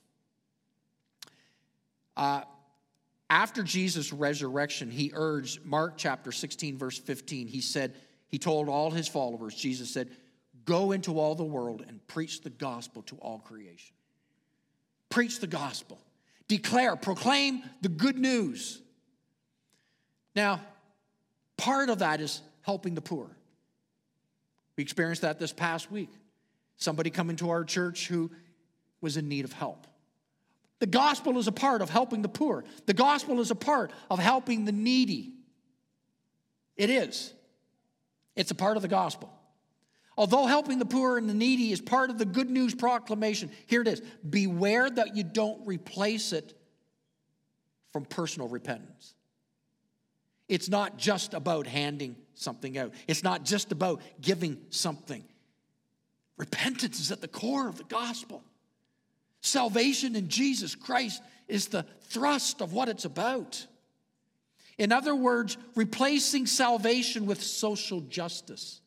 Uh, 2.15 2.43
after 3.29 3.63
Jesus' 3.63 4.13
resurrection, 4.13 4.89
he 4.89 5.11
urged, 5.13 5.65
Mark 5.65 5.95
chapter 5.97 6.31
16, 6.31 6.77
verse 6.77 6.97
15, 6.97 7.47
he 7.47 7.61
said, 7.61 7.93
he 8.29 8.39
told 8.39 8.69
all 8.69 8.89
his 8.89 9.07
followers, 9.07 9.53
Jesus 9.53 9.89
said, 9.89 10.09
Go 10.65 10.91
into 10.91 11.19
all 11.19 11.35
the 11.35 11.43
world 11.43 11.83
and 11.87 12.05
preach 12.07 12.41
the 12.41 12.49
gospel 12.49 13.01
to 13.03 13.15
all 13.17 13.39
creation. 13.39 13.95
Preach 15.09 15.39
the 15.39 15.47
gospel. 15.47 15.99
Declare, 16.47 16.97
proclaim 16.97 17.63
the 17.81 17.89
good 17.89 18.17
news. 18.17 18.81
Now, 20.35 20.61
Part 21.57 21.89
of 21.89 21.99
that 21.99 22.19
is 22.19 22.41
helping 22.61 22.95
the 22.95 23.01
poor. 23.01 23.29
We 24.75 24.83
experienced 24.83 25.21
that 25.21 25.39
this 25.39 25.53
past 25.53 25.91
week. 25.91 26.09
Somebody 26.77 27.09
coming 27.09 27.35
to 27.37 27.51
our 27.51 27.63
church 27.63 28.07
who 28.07 28.31
was 29.01 29.17
in 29.17 29.29
need 29.29 29.45
of 29.45 29.53
help. 29.53 29.87
The 30.79 30.87
gospel 30.87 31.37
is 31.37 31.47
a 31.47 31.51
part 31.51 31.81
of 31.81 31.89
helping 31.89 32.21
the 32.21 32.29
poor. 32.29 32.65
The 32.85 32.93
gospel 32.93 33.39
is 33.39 33.51
a 33.51 33.55
part 33.55 33.91
of 34.09 34.19
helping 34.19 34.65
the 34.65 34.71
needy. 34.71 35.33
It 36.75 36.89
is. 36.89 37.33
It's 38.35 38.51
a 38.51 38.55
part 38.55 38.75
of 38.75 38.81
the 38.81 38.89
gospel. 38.89 39.32
Although 40.15 40.45
helping 40.45 40.79
the 40.79 40.85
poor 40.85 41.17
and 41.17 41.27
the 41.27 41.33
needy 41.33 41.71
is 41.71 41.81
part 41.81 42.09
of 42.09 42.17
the 42.17 42.25
good 42.25 42.49
news 42.49 42.75
proclamation, 42.75 43.49
here 43.65 43.81
it 43.81 43.87
is 43.87 44.01
beware 44.27 44.89
that 44.89 45.15
you 45.15 45.23
don't 45.23 45.65
replace 45.65 46.33
it 46.33 46.53
from 47.91 48.05
personal 48.05 48.47
repentance. 48.47 49.15
It's 50.47 50.69
not 50.69 50.97
just 50.97 51.33
about 51.33 51.65
handing 51.65 52.15
something 52.35 52.77
out, 52.77 52.93
it's 53.07 53.23
not 53.23 53.43
just 53.43 53.71
about 53.71 54.01
giving 54.21 54.57
something. 54.69 55.23
Repentance 56.37 56.99
is 56.99 57.11
at 57.11 57.21
the 57.21 57.27
core 57.27 57.67
of 57.67 57.77
the 57.77 57.83
gospel. 57.83 58.43
Salvation 59.41 60.15
in 60.15 60.29
Jesus 60.29 60.73
Christ 60.73 61.21
is 61.47 61.67
the 61.67 61.85
thrust 62.01 62.61
of 62.61 62.73
what 62.73 62.89
it's 62.89 63.05
about. 63.05 63.65
In 64.77 64.91
other 64.91 65.15
words, 65.15 65.57
replacing 65.75 66.47
salvation 66.47 67.25
with 67.25 67.41
social 67.43 68.01
justice. 68.01 68.81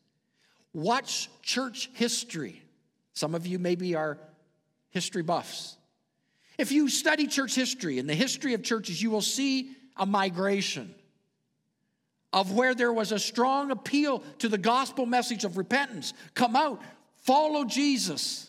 Watch 0.77 1.27
church 1.41 1.89
history. 1.95 2.61
Some 3.13 3.33
of 3.33 3.47
you 3.47 3.57
maybe 3.57 3.95
are 3.95 4.19
history 4.91 5.23
buffs. 5.23 5.75
If 6.59 6.71
you 6.71 6.87
study 6.87 7.25
church 7.25 7.55
history 7.55 7.97
and 7.97 8.07
the 8.07 8.13
history 8.13 8.53
of 8.53 8.61
churches, 8.61 9.01
you 9.01 9.09
will 9.09 9.23
see 9.23 9.71
a 9.95 10.05
migration 10.05 10.93
of 12.31 12.51
where 12.51 12.75
there 12.75 12.93
was 12.93 13.11
a 13.11 13.17
strong 13.17 13.71
appeal 13.71 14.19
to 14.37 14.47
the 14.47 14.59
gospel 14.59 15.07
message 15.07 15.45
of 15.45 15.57
repentance. 15.57 16.13
Come 16.35 16.55
out, 16.55 16.79
follow 17.23 17.65
Jesus. 17.65 18.47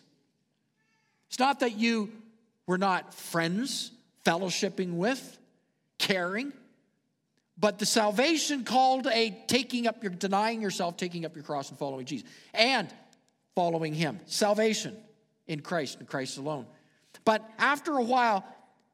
It's 1.29 1.39
not 1.39 1.61
that 1.61 1.79
you 1.79 2.13
were 2.67 2.77
not 2.77 3.15
friends, 3.15 3.91
fellowshipping 4.27 4.97
with, 4.97 5.39
caring, 5.97 6.53
but 7.61 7.79
the 7.79 7.87
salvation 7.87 8.65
called 8.65 9.07
a 9.07 9.37
taking 9.49 9.87
up 9.87 10.03
your, 10.03 10.13
denying 10.13 10.63
yourself, 10.63 10.97
taking 10.97 11.25
up 11.25 11.35
your 11.35 11.45
cross 11.45 11.71
and 11.71 11.79
following 11.79 12.07
Jesus, 12.07 12.29
and 12.55 12.89
following 13.55 13.95
Him. 13.95 14.21
Salvation 14.27 14.97
in 15.47 15.61
Christ 15.61 15.99
and 15.99 16.09
Christ 16.09 16.39
alone. 16.39 16.67
But 17.25 17.49
after 17.59 17.97
a 17.97 18.03
while, 18.03 18.45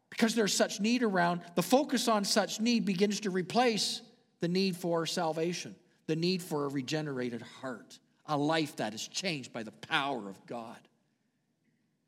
because 0.09 0.35
there's 0.35 0.55
such 0.55 0.81
need 0.81 1.03
around, 1.03 1.43
the 1.57 1.63
focus 1.63 2.09
on 2.09 2.25
such 2.25 2.61
need 2.61 2.85
begins 2.85 3.21
to 3.21 3.31
replace 3.31 4.01
the 4.41 4.49
need 4.49 4.77
for 4.77 5.05
salvation, 5.07 5.75
the 6.07 6.17
need 6.17 6.43
for 6.43 6.65
a 6.65 6.69
regenerated 6.69 7.43
heart, 7.61 7.99
a 8.27 8.37
life 8.37 8.77
that 8.77 8.95
is 8.95 9.07
changed 9.09 9.53
by 9.53 9.63
the 9.63 9.73
power 9.73 10.29
of 10.29 10.47
God. 10.47 10.79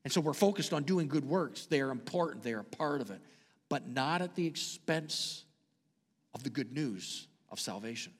And 0.05 0.13
so 0.13 0.21
we're 0.21 0.35
focused 0.35 0.73
on 0.73 0.85
doing 0.85 1.09
good 1.09 1.25
works. 1.25 1.67
They 1.67 1.81
are 1.81 1.91
important, 1.91 2.45
they 2.45 2.53
are 2.53 2.63
part 2.63 3.01
of 3.01 3.11
it, 3.11 3.21
but 3.69 3.89
not 3.89 4.23
at 4.23 4.37
the 4.37 4.47
expense 4.47 5.46
of 6.37 6.43
the 6.43 6.51
good 6.51 6.71
news 6.71 7.27
of 7.51 7.59
salvation. 7.59 8.13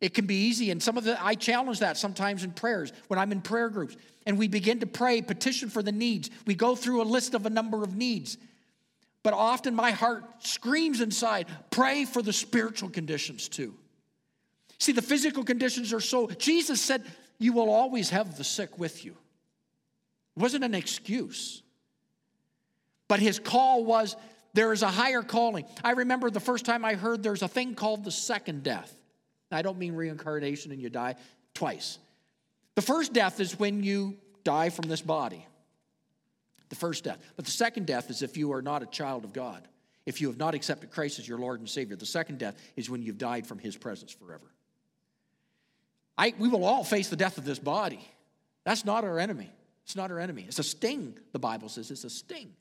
It 0.00 0.14
can 0.14 0.26
be 0.26 0.34
easy, 0.34 0.72
and 0.72 0.82
some 0.82 0.98
of 0.98 1.04
the 1.04 1.22
I 1.24 1.34
challenge 1.34 1.78
that 1.78 1.96
sometimes 1.96 2.42
in 2.42 2.50
prayers 2.50 2.92
when 3.06 3.20
I'm 3.20 3.30
in 3.30 3.40
prayer 3.40 3.68
groups, 3.68 3.96
and 4.26 4.36
we 4.36 4.48
begin 4.48 4.80
to 4.80 4.86
pray, 4.86 5.22
petition 5.22 5.70
for 5.70 5.80
the 5.80 5.92
needs. 5.92 6.28
We 6.44 6.56
go 6.56 6.74
through 6.74 7.02
a 7.02 7.04
list 7.04 7.34
of 7.34 7.46
a 7.46 7.50
number 7.50 7.84
of 7.84 7.94
needs, 7.94 8.36
but 9.22 9.32
often 9.32 9.76
my 9.76 9.92
heart 9.92 10.24
screams 10.40 11.00
inside 11.00 11.46
pray 11.70 12.04
for 12.04 12.20
the 12.20 12.32
spiritual 12.32 12.88
conditions 12.88 13.48
too. 13.48 13.74
See, 14.78 14.92
the 14.92 15.02
physical 15.02 15.44
conditions 15.44 15.92
are 15.92 16.00
so, 16.00 16.26
Jesus 16.26 16.80
said, 16.80 17.04
You 17.38 17.52
will 17.52 17.70
always 17.70 18.10
have 18.10 18.36
the 18.36 18.44
sick 18.44 18.76
with 18.76 19.04
you. 19.04 19.12
It 20.36 20.42
wasn't 20.42 20.64
an 20.64 20.74
excuse. 20.74 21.62
But 23.06 23.20
his 23.20 23.38
call 23.38 23.84
was, 23.84 24.16
There 24.52 24.72
is 24.72 24.82
a 24.82 24.88
higher 24.88 25.22
calling. 25.22 25.64
I 25.84 25.92
remember 25.92 26.30
the 26.30 26.40
first 26.40 26.64
time 26.64 26.84
I 26.84 26.94
heard 26.94 27.22
there's 27.22 27.42
a 27.42 27.48
thing 27.48 27.74
called 27.74 28.04
the 28.04 28.10
second 28.10 28.62
death. 28.62 28.94
I 29.52 29.62
don't 29.62 29.78
mean 29.78 29.94
reincarnation 29.94 30.72
and 30.72 30.80
you 30.80 30.90
die 30.90 31.16
twice. 31.54 31.98
The 32.74 32.82
first 32.82 33.12
death 33.12 33.40
is 33.40 33.58
when 33.58 33.82
you 33.82 34.16
die 34.44 34.70
from 34.70 34.88
this 34.88 35.02
body 35.02 35.46
the 36.70 36.76
first 36.76 37.04
death. 37.04 37.18
But 37.36 37.44
the 37.44 37.50
second 37.50 37.86
death 37.86 38.10
is 38.10 38.22
if 38.22 38.36
you 38.36 38.52
are 38.52 38.62
not 38.62 38.82
a 38.82 38.86
child 38.86 39.24
of 39.24 39.32
God, 39.32 39.66
if 40.06 40.20
you 40.20 40.28
have 40.28 40.38
not 40.38 40.54
accepted 40.54 40.90
Christ 40.90 41.18
as 41.18 41.28
your 41.28 41.38
Lord 41.38 41.60
and 41.60 41.68
Savior. 41.68 41.96
The 41.96 42.06
second 42.06 42.38
death 42.38 42.56
is 42.76 42.88
when 42.88 43.02
you've 43.02 43.18
died 43.18 43.46
from 43.46 43.58
His 43.58 43.76
presence 43.76 44.12
forever. 44.12 44.46
I, 46.16 46.32
we 46.38 46.48
will 46.48 46.64
all 46.64 46.84
face 46.84 47.08
the 47.08 47.16
death 47.16 47.38
of 47.38 47.44
this 47.44 47.58
body. 47.58 48.00
That's 48.64 48.84
not 48.84 49.04
our 49.04 49.18
enemy. 49.18 49.50
It's 49.84 49.96
not 49.96 50.10
our 50.10 50.18
enemy. 50.18 50.44
It's 50.46 50.58
a 50.58 50.64
sting, 50.64 51.18
the 51.32 51.38
Bible 51.38 51.68
says. 51.68 51.90
It's 51.90 52.04
a 52.04 52.10
sting. 52.10 52.52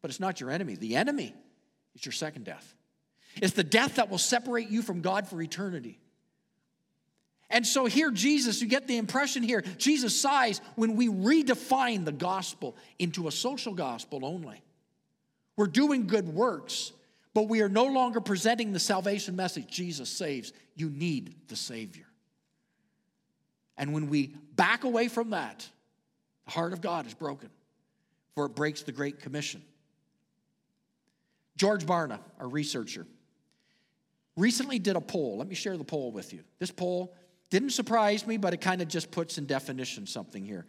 But 0.00 0.10
it's 0.10 0.20
not 0.20 0.40
your 0.40 0.50
enemy. 0.50 0.76
The 0.76 0.96
enemy 0.96 1.34
is 1.94 2.04
your 2.04 2.12
second 2.12 2.44
death. 2.44 2.74
It's 3.36 3.54
the 3.54 3.64
death 3.64 3.96
that 3.96 4.10
will 4.10 4.18
separate 4.18 4.68
you 4.68 4.82
from 4.82 5.00
God 5.00 5.28
for 5.28 5.40
eternity. 5.40 5.98
And 7.50 7.66
so 7.66 7.86
here, 7.86 8.10
Jesus, 8.10 8.60
you 8.60 8.68
get 8.68 8.86
the 8.86 8.98
impression 8.98 9.42
here, 9.42 9.62
Jesus 9.78 10.20
sighs 10.20 10.60
when 10.76 10.96
we 10.96 11.08
redefine 11.08 12.04
the 12.04 12.12
gospel 12.12 12.76
into 12.98 13.26
a 13.26 13.32
social 13.32 13.74
gospel 13.74 14.24
only. 14.24 14.62
We're 15.56 15.66
doing 15.66 16.06
good 16.06 16.28
works, 16.28 16.92
but 17.32 17.48
we 17.48 17.62
are 17.62 17.68
no 17.68 17.86
longer 17.86 18.20
presenting 18.20 18.72
the 18.72 18.78
salvation 18.78 19.34
message 19.34 19.66
Jesus 19.66 20.10
saves. 20.10 20.52
You 20.76 20.90
need 20.90 21.34
the 21.48 21.56
Savior. 21.56 22.06
And 23.78 23.94
when 23.94 24.08
we 24.10 24.34
back 24.54 24.84
away 24.84 25.08
from 25.08 25.30
that, 25.30 25.66
the 26.44 26.50
heart 26.52 26.72
of 26.72 26.80
God 26.80 27.06
is 27.06 27.14
broken, 27.14 27.48
for 28.34 28.46
it 28.46 28.54
breaks 28.54 28.82
the 28.82 28.92
Great 28.92 29.20
Commission. 29.20 29.62
George 31.58 31.84
Barna, 31.84 32.20
a 32.38 32.46
researcher, 32.46 33.04
recently 34.36 34.78
did 34.78 34.96
a 34.96 35.00
poll. 35.00 35.38
Let 35.38 35.48
me 35.48 35.56
share 35.56 35.76
the 35.76 35.84
poll 35.84 36.12
with 36.12 36.32
you. 36.32 36.40
This 36.58 36.70
poll 36.70 37.14
didn't 37.50 37.70
surprise 37.70 38.26
me, 38.26 38.36
but 38.36 38.54
it 38.54 38.60
kind 38.60 38.80
of 38.80 38.88
just 38.88 39.10
puts 39.10 39.38
in 39.38 39.46
definition 39.46 40.06
something 40.06 40.44
here. 40.44 40.64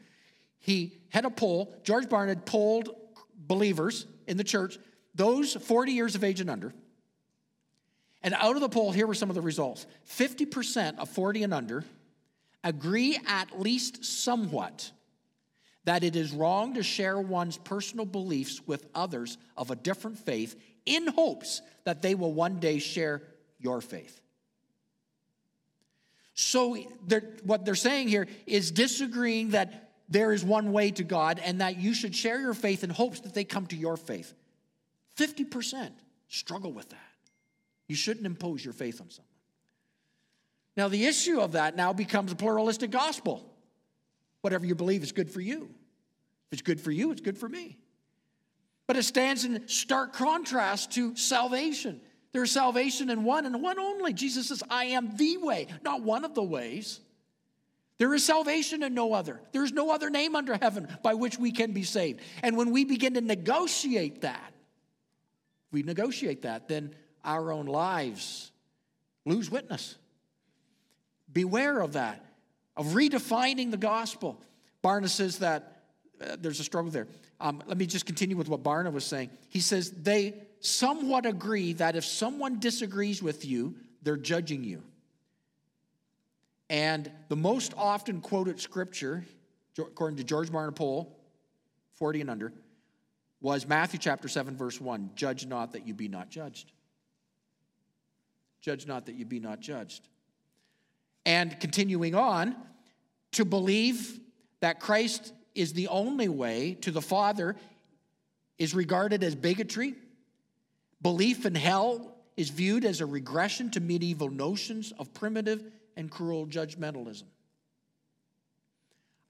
He 0.57 0.97
had 1.09 1.25
a 1.25 1.29
poll, 1.29 1.73
George 1.83 2.07
Barna 2.07 2.29
had 2.29 2.45
polled 2.45 2.89
believers 3.37 4.07
in 4.27 4.35
the 4.35 4.43
church, 4.43 4.79
those 5.13 5.53
40 5.53 5.91
years 5.91 6.15
of 6.15 6.23
age 6.23 6.41
and 6.41 6.49
under. 6.49 6.73
And 8.21 8.33
out 8.33 8.55
of 8.55 8.61
the 8.61 8.69
poll, 8.69 8.91
here 8.91 9.07
were 9.07 9.13
some 9.13 9.29
of 9.29 9.35
the 9.35 9.41
results 9.41 9.85
50% 10.09 10.97
of 10.97 11.07
40 11.07 11.43
and 11.43 11.53
under 11.53 11.85
agree 12.63 13.17
at 13.27 13.61
least 13.61 14.03
somewhat 14.03 14.91
that 15.85 16.03
it 16.03 16.15
is 16.15 16.31
wrong 16.31 16.73
to 16.73 16.83
share 16.83 17.19
one's 17.19 17.57
personal 17.57 18.05
beliefs 18.05 18.61
with 18.67 18.85
others 18.93 19.37
of 19.55 19.71
a 19.71 19.75
different 19.75 20.19
faith 20.19 20.55
in 20.89 21.07
hopes 21.07 21.61
that 21.85 22.01
they 22.01 22.15
will 22.15 22.33
one 22.33 22.59
day 22.59 22.79
share 22.79 23.21
your 23.59 23.79
faith. 23.79 24.19
So, 26.33 26.77
they're, 27.05 27.23
what 27.43 27.65
they're 27.65 27.75
saying 27.75 28.07
here 28.07 28.27
is 28.47 28.71
disagreeing 28.71 29.49
that 29.49 29.91
there 30.07 30.31
is 30.31 30.43
one 30.43 30.71
way 30.71 30.91
to 30.91 31.03
God 31.03 31.39
and 31.43 31.61
that 31.61 31.77
you 31.77 31.93
should 31.93 32.15
share 32.15 32.39
your 32.39 32.53
faith 32.53 32.83
in 32.83 32.89
hopes 32.89 33.19
that 33.21 33.33
they 33.33 33.43
come 33.43 33.67
to 33.67 33.75
your 33.75 33.97
faith. 33.97 34.33
50% 35.17 35.91
struggle 36.27 36.71
with 36.71 36.89
that. 36.89 36.97
You 37.87 37.95
shouldn't 37.95 38.25
impose 38.25 38.63
your 38.63 38.73
faith 38.73 39.01
on 39.01 39.09
someone. 39.09 39.27
Now, 40.77 40.87
the 40.87 41.05
issue 41.05 41.41
of 41.41 41.51
that 41.53 41.75
now 41.75 41.91
becomes 41.91 42.31
a 42.31 42.35
pluralistic 42.35 42.89
gospel. 42.89 43.43
Whatever 44.41 44.65
you 44.65 44.75
believe 44.75 45.03
is 45.03 45.11
good 45.11 45.29
for 45.29 45.41
you. 45.41 45.69
If 46.47 46.53
it's 46.53 46.61
good 46.61 46.79
for 46.79 46.91
you, 46.91 47.11
it's 47.11 47.21
good 47.21 47.37
for 47.37 47.49
me. 47.49 47.77
But 48.89 48.97
it 48.97 49.03
stands 49.03 49.45
in 49.45 49.67
stark 49.67 50.13
contrast 50.13 50.93
to 50.93 51.15
salvation. 51.15 52.01
There 52.31 52.41
is 52.41 52.49
salvation 52.49 53.11
in 53.11 53.23
one 53.23 53.45
and 53.45 53.61
one 53.61 53.77
only. 53.77 54.13
Jesus 54.13 54.47
says, 54.47 54.63
I 54.67 54.85
am 54.85 55.15
the 55.15 55.37
way, 55.37 55.67
not 55.83 56.01
one 56.01 56.25
of 56.25 56.33
the 56.33 56.41
ways. 56.41 56.99
There 57.99 58.11
is 58.15 58.25
salvation 58.25 58.81
in 58.81 58.95
no 58.95 59.13
other. 59.13 59.41
There 59.51 59.63
is 59.63 59.71
no 59.71 59.91
other 59.91 60.09
name 60.09 60.35
under 60.35 60.57
heaven 60.57 60.87
by 61.03 61.13
which 61.13 61.37
we 61.37 61.51
can 61.51 61.71
be 61.71 61.83
saved. 61.83 62.21
And 62.41 62.57
when 62.57 62.71
we 62.71 62.83
begin 62.83 63.13
to 63.13 63.21
negotiate 63.21 64.21
that, 64.21 64.53
we 65.71 65.83
negotiate 65.83 66.41
that, 66.41 66.67
then 66.67 66.95
our 67.23 67.51
own 67.51 67.67
lives 67.67 68.51
lose 69.23 69.51
witness. 69.51 69.97
Beware 71.31 71.79
of 71.79 71.93
that, 71.93 72.25
of 72.75 72.87
redefining 72.87 73.69
the 73.69 73.77
gospel. 73.77 74.41
Barna 74.83 75.09
says 75.09 75.37
that 75.37 75.83
uh, 76.19 76.37
there's 76.39 76.59
a 76.59 76.63
struggle 76.63 76.89
there. 76.89 77.05
Um, 77.41 77.63
let 77.67 77.77
me 77.77 77.85
just 77.85 78.05
continue 78.05 78.35
with 78.35 78.49
what 78.49 78.63
Barna 78.63 78.91
was 78.91 79.05
saying. 79.05 79.29
He 79.49 79.59
says 79.59 79.91
they 79.91 80.35
somewhat 80.59 81.25
agree 81.25 81.73
that 81.73 81.95
if 81.95 82.03
someone 82.03 82.59
disagrees 82.59 83.23
with 83.23 83.45
you, 83.45 83.75
they're 84.01 84.17
judging 84.17 84.63
you. 84.63 84.83
And 86.69 87.11
the 87.29 87.35
most 87.35 87.73
often 87.77 88.21
quoted 88.21 88.59
scripture, 88.59 89.25
according 89.77 90.17
to 90.17 90.23
George 90.23 90.49
Barna 90.49 90.75
Poll, 90.75 91.17
40 91.93 92.21
and 92.21 92.29
under, 92.29 92.53
was 93.41 93.65
Matthew 93.65 93.99
chapter 93.99 94.27
7, 94.27 94.55
verse 94.57 94.79
1 94.79 95.11
Judge 95.15 95.45
not 95.45 95.71
that 95.73 95.87
you 95.87 95.93
be 95.93 96.07
not 96.07 96.29
judged. 96.29 96.71
Judge 98.61 98.85
not 98.85 99.05
that 99.05 99.15
you 99.15 99.25
be 99.25 99.39
not 99.39 99.61
judged. 99.61 100.07
And 101.25 101.57
continuing 101.59 102.15
on, 102.15 102.55
to 103.33 103.45
believe 103.45 104.19
that 104.59 104.79
Christ 104.79 105.33
is 105.55 105.73
the 105.73 105.87
only 105.87 106.29
way 106.29 106.75
to 106.81 106.91
the 106.91 107.01
Father 107.01 107.55
is 108.57 108.73
regarded 108.73 109.23
as 109.23 109.35
bigotry. 109.35 109.95
Belief 111.01 111.45
in 111.45 111.55
hell 111.55 112.15
is 112.35 112.49
viewed 112.49 112.85
as 112.85 113.01
a 113.01 113.05
regression 113.05 113.71
to 113.71 113.79
medieval 113.79 114.29
notions 114.29 114.93
of 114.99 115.13
primitive 115.13 115.63
and 115.95 116.09
cruel 116.09 116.45
judgmentalism. 116.45 117.23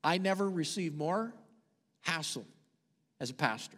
I 0.04 0.18
never 0.18 0.50
receive 0.50 0.96
more 0.96 1.34
hassle 2.02 2.46
as 3.20 3.30
a 3.30 3.34
pastor 3.34 3.78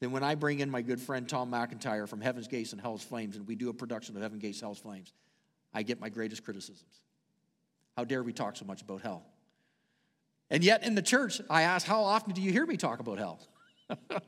than 0.00 0.12
when 0.12 0.22
I 0.22 0.34
bring 0.34 0.60
in 0.60 0.70
my 0.70 0.82
good 0.82 1.00
friend 1.00 1.28
Tom 1.28 1.50
McIntyre 1.50 2.08
from 2.08 2.20
Heaven's 2.20 2.48
Gates 2.48 2.72
and 2.72 2.80
Hell's 2.80 3.02
Flames, 3.02 3.36
and 3.36 3.46
we 3.46 3.54
do 3.54 3.68
a 3.68 3.74
production 3.74 4.16
of 4.16 4.22
Heaven's 4.22 4.42
Gates, 4.42 4.60
Hell's 4.60 4.78
Flames. 4.78 5.12
I 5.72 5.82
get 5.82 6.00
my 6.00 6.08
greatest 6.08 6.44
criticisms. 6.44 7.00
How 7.96 8.04
dare 8.04 8.22
we 8.22 8.32
talk 8.32 8.56
so 8.56 8.64
much 8.64 8.82
about 8.82 9.02
hell? 9.02 9.24
And 10.52 10.62
yet 10.62 10.84
in 10.84 10.94
the 10.94 11.02
church, 11.02 11.40
I 11.48 11.62
ask, 11.62 11.86
how 11.86 12.02
often 12.02 12.34
do 12.34 12.42
you 12.42 12.52
hear 12.52 12.66
me 12.66 12.76
talk 12.76 13.00
about 13.00 13.16
hell? 13.16 13.40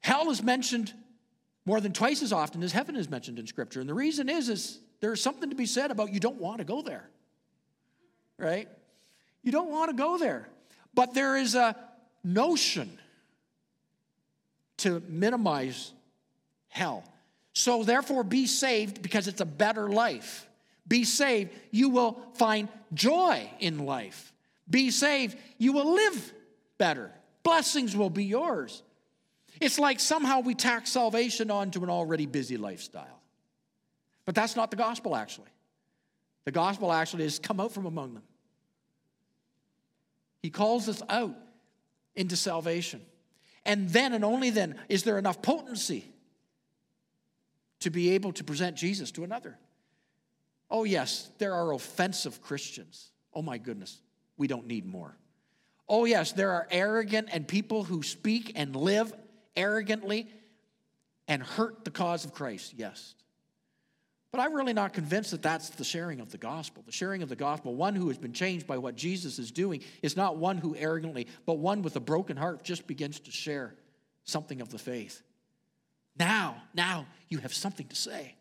hell 0.00 0.28
is 0.28 0.42
mentioned 0.42 0.92
more 1.64 1.80
than 1.80 1.92
twice 1.92 2.20
as 2.20 2.32
often 2.32 2.64
as 2.64 2.72
heaven 2.72 2.96
is 2.96 3.08
mentioned 3.08 3.38
in 3.38 3.46
Scripture. 3.46 3.78
And 3.80 3.88
the 3.88 3.94
reason 3.94 4.28
is, 4.28 4.48
is 4.48 4.80
there's 5.00 5.22
something 5.22 5.50
to 5.50 5.56
be 5.56 5.66
said 5.66 5.92
about 5.92 6.12
you 6.12 6.18
don't 6.18 6.40
want 6.40 6.58
to 6.58 6.64
go 6.64 6.82
there. 6.82 7.08
Right? 8.38 8.68
You 9.44 9.52
don't 9.52 9.70
want 9.70 9.90
to 9.90 9.96
go 9.96 10.18
there. 10.18 10.48
But 10.94 11.14
there 11.14 11.36
is 11.36 11.54
a 11.54 11.76
notion 12.24 12.90
to 14.78 15.00
minimize 15.08 15.92
hell. 16.66 17.04
So 17.52 17.84
therefore, 17.84 18.24
be 18.24 18.48
saved 18.48 19.00
because 19.00 19.28
it's 19.28 19.40
a 19.40 19.46
better 19.46 19.88
life. 19.88 20.48
Be 20.88 21.04
saved, 21.04 21.52
you 21.70 21.88
will 21.88 22.20
find 22.34 22.68
joy 22.94 23.48
in 23.60 23.86
life. 23.86 24.32
Be 24.68 24.90
saved, 24.90 25.36
you 25.58 25.72
will 25.72 25.94
live 25.94 26.32
better. 26.76 27.10
Blessings 27.42 27.96
will 27.96 28.10
be 28.10 28.24
yours. 28.24 28.82
It's 29.60 29.78
like 29.78 30.00
somehow 30.00 30.40
we 30.40 30.54
tack 30.54 30.86
salvation 30.86 31.50
onto 31.50 31.82
an 31.82 31.90
already 31.90 32.26
busy 32.26 32.56
lifestyle. 32.56 33.20
But 34.24 34.34
that's 34.34 34.56
not 34.56 34.70
the 34.70 34.76
gospel, 34.76 35.16
actually. 35.16 35.50
The 36.44 36.52
gospel 36.52 36.92
actually 36.92 37.24
is 37.24 37.38
come 37.38 37.60
out 37.60 37.72
from 37.72 37.86
among 37.86 38.14
them. 38.14 38.22
He 40.42 40.50
calls 40.50 40.88
us 40.88 41.02
out 41.08 41.34
into 42.14 42.36
salvation. 42.36 43.00
And 43.64 43.88
then 43.88 44.12
and 44.12 44.24
only 44.24 44.50
then 44.50 44.76
is 44.88 45.02
there 45.02 45.18
enough 45.18 45.42
potency 45.42 46.04
to 47.80 47.90
be 47.90 48.10
able 48.10 48.32
to 48.32 48.44
present 48.44 48.76
Jesus 48.76 49.10
to 49.12 49.24
another. 49.24 49.58
Oh, 50.70 50.84
yes, 50.84 51.30
there 51.38 51.54
are 51.54 51.72
offensive 51.72 52.42
Christians. 52.42 53.10
Oh, 53.32 53.42
my 53.42 53.58
goodness, 53.58 54.00
we 54.38 54.46
don't 54.46 54.66
need 54.66 54.86
more. 54.86 55.16
Oh, 55.88 56.04
yes, 56.04 56.32
there 56.32 56.52
are 56.52 56.66
arrogant 56.70 57.28
and 57.32 57.46
people 57.46 57.84
who 57.84 58.02
speak 58.02 58.52
and 58.54 58.74
live 58.74 59.12
arrogantly 59.56 60.28
and 61.26 61.42
hurt 61.42 61.84
the 61.84 61.90
cause 61.90 62.24
of 62.24 62.32
Christ, 62.32 62.74
yes. 62.76 63.14
But 64.30 64.40
I'm 64.40 64.54
really 64.54 64.74
not 64.74 64.92
convinced 64.92 65.30
that 65.30 65.42
that's 65.42 65.70
the 65.70 65.84
sharing 65.84 66.20
of 66.20 66.30
the 66.30 66.38
gospel. 66.38 66.82
The 66.84 66.92
sharing 66.92 67.22
of 67.22 67.30
the 67.30 67.36
gospel, 67.36 67.74
one 67.74 67.94
who 67.94 68.08
has 68.08 68.18
been 68.18 68.34
changed 68.34 68.66
by 68.66 68.76
what 68.76 68.94
Jesus 68.94 69.38
is 69.38 69.50
doing, 69.50 69.82
is 70.02 70.16
not 70.16 70.36
one 70.36 70.58
who 70.58 70.76
arrogantly, 70.76 71.26
but 71.46 71.54
one 71.54 71.82
with 71.82 71.96
a 71.96 72.00
broken 72.00 72.36
heart 72.36 72.62
just 72.62 72.86
begins 72.86 73.20
to 73.20 73.30
share 73.30 73.74
something 74.24 74.60
of 74.60 74.68
the 74.68 74.78
faith. 74.78 75.22
Now, 76.18 76.62
now 76.74 77.06
you 77.28 77.38
have 77.38 77.54
something 77.54 77.86
to 77.88 77.96
say. 77.96 78.34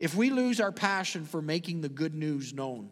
If 0.00 0.14
we 0.14 0.30
lose 0.30 0.60
our 0.60 0.72
passion 0.72 1.24
for 1.24 1.42
making 1.42 1.80
the 1.80 1.88
good 1.88 2.14
news 2.14 2.52
known, 2.52 2.90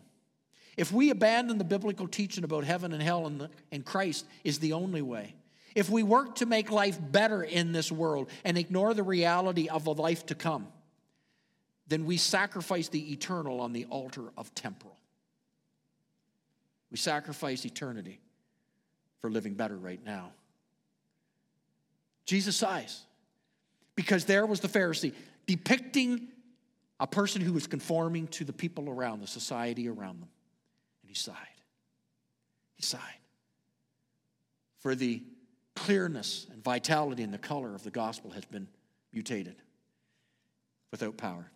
if 0.76 0.92
we 0.92 1.10
abandon 1.10 1.58
the 1.58 1.64
biblical 1.64 2.06
teaching 2.06 2.44
about 2.44 2.64
heaven 2.64 2.92
and 2.92 3.02
hell 3.02 3.26
and, 3.26 3.40
the, 3.40 3.50
and 3.72 3.84
Christ 3.84 4.26
is 4.44 4.58
the 4.58 4.74
only 4.74 5.02
way, 5.02 5.34
if 5.74 5.90
we 5.90 6.02
work 6.02 6.36
to 6.36 6.46
make 6.46 6.70
life 6.70 6.98
better 7.00 7.42
in 7.42 7.72
this 7.72 7.90
world 7.92 8.30
and 8.44 8.56
ignore 8.56 8.94
the 8.94 9.02
reality 9.02 9.68
of 9.68 9.86
a 9.86 9.92
life 9.92 10.26
to 10.26 10.34
come, 10.34 10.68
then 11.86 12.04
we 12.04 12.16
sacrifice 12.16 12.88
the 12.88 13.12
eternal 13.12 13.60
on 13.60 13.72
the 13.72 13.84
altar 13.86 14.32
of 14.36 14.54
temporal. 14.54 14.96
We 16.90 16.96
sacrifice 16.96 17.64
eternity 17.64 18.20
for 19.20 19.30
living 19.30 19.54
better 19.54 19.76
right 19.76 20.02
now. 20.04 20.32
Jesus 22.24 22.56
sighs 22.56 23.04
because 23.94 24.24
there 24.24 24.46
was 24.46 24.60
the 24.60 24.68
Pharisee 24.68 25.12
depicting 25.46 26.28
a 26.98 27.06
person 27.06 27.42
who 27.42 27.52
was 27.52 27.66
conforming 27.66 28.26
to 28.28 28.44
the 28.44 28.52
people 28.52 28.88
around, 28.88 29.20
the 29.20 29.26
society 29.26 29.88
around 29.88 30.20
them. 30.20 30.28
Sighed. 31.16 31.36
He 32.74 32.82
sighed 32.82 33.00
for 34.78 34.94
the 34.94 35.22
clearness 35.74 36.46
and 36.52 36.62
vitality 36.62 37.22
and 37.22 37.32
the 37.32 37.38
color 37.38 37.74
of 37.74 37.82
the 37.82 37.90
gospel 37.90 38.30
has 38.30 38.44
been 38.44 38.68
mutated 39.12 39.56
without 40.90 41.16
power. 41.16 41.50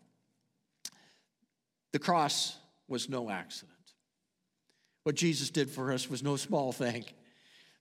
The 1.93 1.99
cross 1.99 2.57
was 2.89 3.09
no 3.09 3.31
accident. 3.31 3.77
What 5.05 5.15
Jesus 5.15 5.51
did 5.51 5.71
for 5.71 5.93
us 5.93 6.09
was 6.09 6.23
no 6.23 6.37
small 6.37 6.73
thing. 6.73 7.05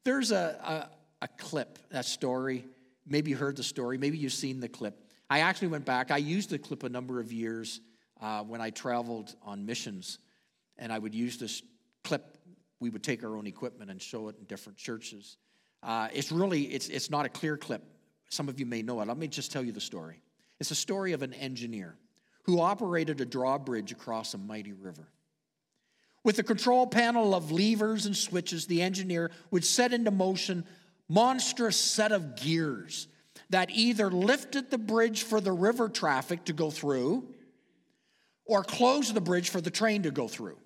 There's 0.04 0.32
a, 0.32 0.90
a, 1.22 1.26
a 1.26 1.28
clip, 1.28 1.80
that 1.90 2.06
story. 2.06 2.66
Maybe 3.08 3.32
you 3.32 3.38
heard 3.38 3.56
the 3.56 3.64
story, 3.64 3.98
maybe 3.98 4.18
you've 4.18 4.34
seen 4.34 4.60
the 4.60 4.70
clip. 4.70 5.04
I 5.30 5.40
actually 5.40 5.70
went 5.70 5.86
back. 5.86 6.12
I 6.12 6.18
used 6.18 6.50
the 6.50 6.60
clip 6.60 6.84
a 6.84 6.90
number 6.90 7.20
of 7.20 7.32
years 7.32 7.82
uh, 8.22 8.44
when 8.44 8.62
I 8.62 8.70
traveled 8.70 9.36
on 9.44 9.66
missions, 9.66 10.20
and 10.80 10.92
I 10.92 10.98
would 10.98 11.14
use 11.14 11.38
this 11.38 11.62
clip. 12.04 12.38
We 12.80 12.90
would 12.90 13.04
take 13.04 13.24
our 13.24 13.36
own 13.36 13.46
equipment 13.46 13.92
and 13.92 14.02
show 14.02 14.30
it 14.30 14.38
in 14.40 14.46
different 14.46 14.78
churches. 14.78 15.38
Uh, 15.84 16.08
it's 16.14 16.32
really 16.32 16.64
it's 16.64 16.90
it's 16.90 17.10
not 17.10 17.26
a 17.26 17.30
clear 17.30 17.58
clip. 17.58 17.84
Some 18.30 18.50
of 18.50 18.60
you 18.60 18.66
may 18.66 18.82
know 18.82 19.02
it. 19.02 19.08
Let 19.08 19.18
me 19.18 19.28
just 19.28 19.52
tell 19.52 19.64
you 19.64 19.72
the 19.72 19.82
story. 19.82 20.22
It's 20.60 20.72
a 20.72 20.76
story 20.76 21.14
of 21.14 21.22
an 21.22 21.34
engineer 21.34 21.96
who 22.44 22.60
operated 22.60 23.22
a 23.22 23.26
drawbridge 23.26 23.92
across 23.92 24.34
a 24.34 24.38
mighty 24.38 24.74
river. 24.74 25.08
With 26.24 26.40
a 26.40 26.44
control 26.44 26.86
panel 26.88 27.34
of 27.34 27.52
levers 27.52 28.06
and 28.06 28.16
switches, 28.16 28.66
the 28.66 28.82
engineer 28.82 29.32
would 29.52 29.64
set 29.64 29.94
into 29.94 30.12
motion 30.12 30.66
monstrous 31.08 31.76
set 31.78 32.12
of 32.12 32.36
gears 32.36 33.08
that 33.50 33.72
either 33.72 34.12
lifted 34.12 34.70
the 34.70 34.78
bridge 34.78 35.24
for 35.24 35.42
the 35.42 35.52
river 35.52 35.90
traffic 35.90 36.46
to 36.46 36.54
go 36.54 36.70
through 36.70 37.28
or 38.46 38.64
closed 38.64 39.14
the 39.14 39.22
bridge 39.22 39.50
for 39.50 39.62
the 39.62 39.72
train 39.72 40.04
to 40.04 40.12
go 40.12 40.28
through. 40.28 40.58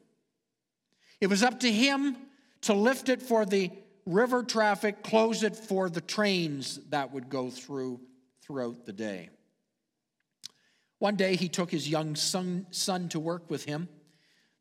It 1.23 1.29
was 1.29 1.41
up 1.41 1.61
to 1.61 1.71
him 1.71 2.17
to 2.63 2.73
lift 2.73 3.07
it 3.07 3.21
for 3.21 3.45
the 3.45 3.71
river 4.05 4.43
traffic, 4.43 5.03
close 5.03 5.41
it 5.41 5.55
for 5.55 5.89
the 5.89 6.01
trains 6.01 6.81
that 6.89 7.13
would 7.13 7.29
go 7.29 7.49
through 7.49 8.01
throughout 8.41 8.85
the 8.85 8.91
day. 8.91 9.29
One 10.99 11.15
day 11.15 11.37
he 11.37 11.47
took 11.47 11.71
his 11.71 11.87
young 11.87 12.17
son, 12.17 12.67
son 12.71 13.07
to 13.07 13.21
work 13.21 13.49
with 13.49 13.63
him. 13.63 13.87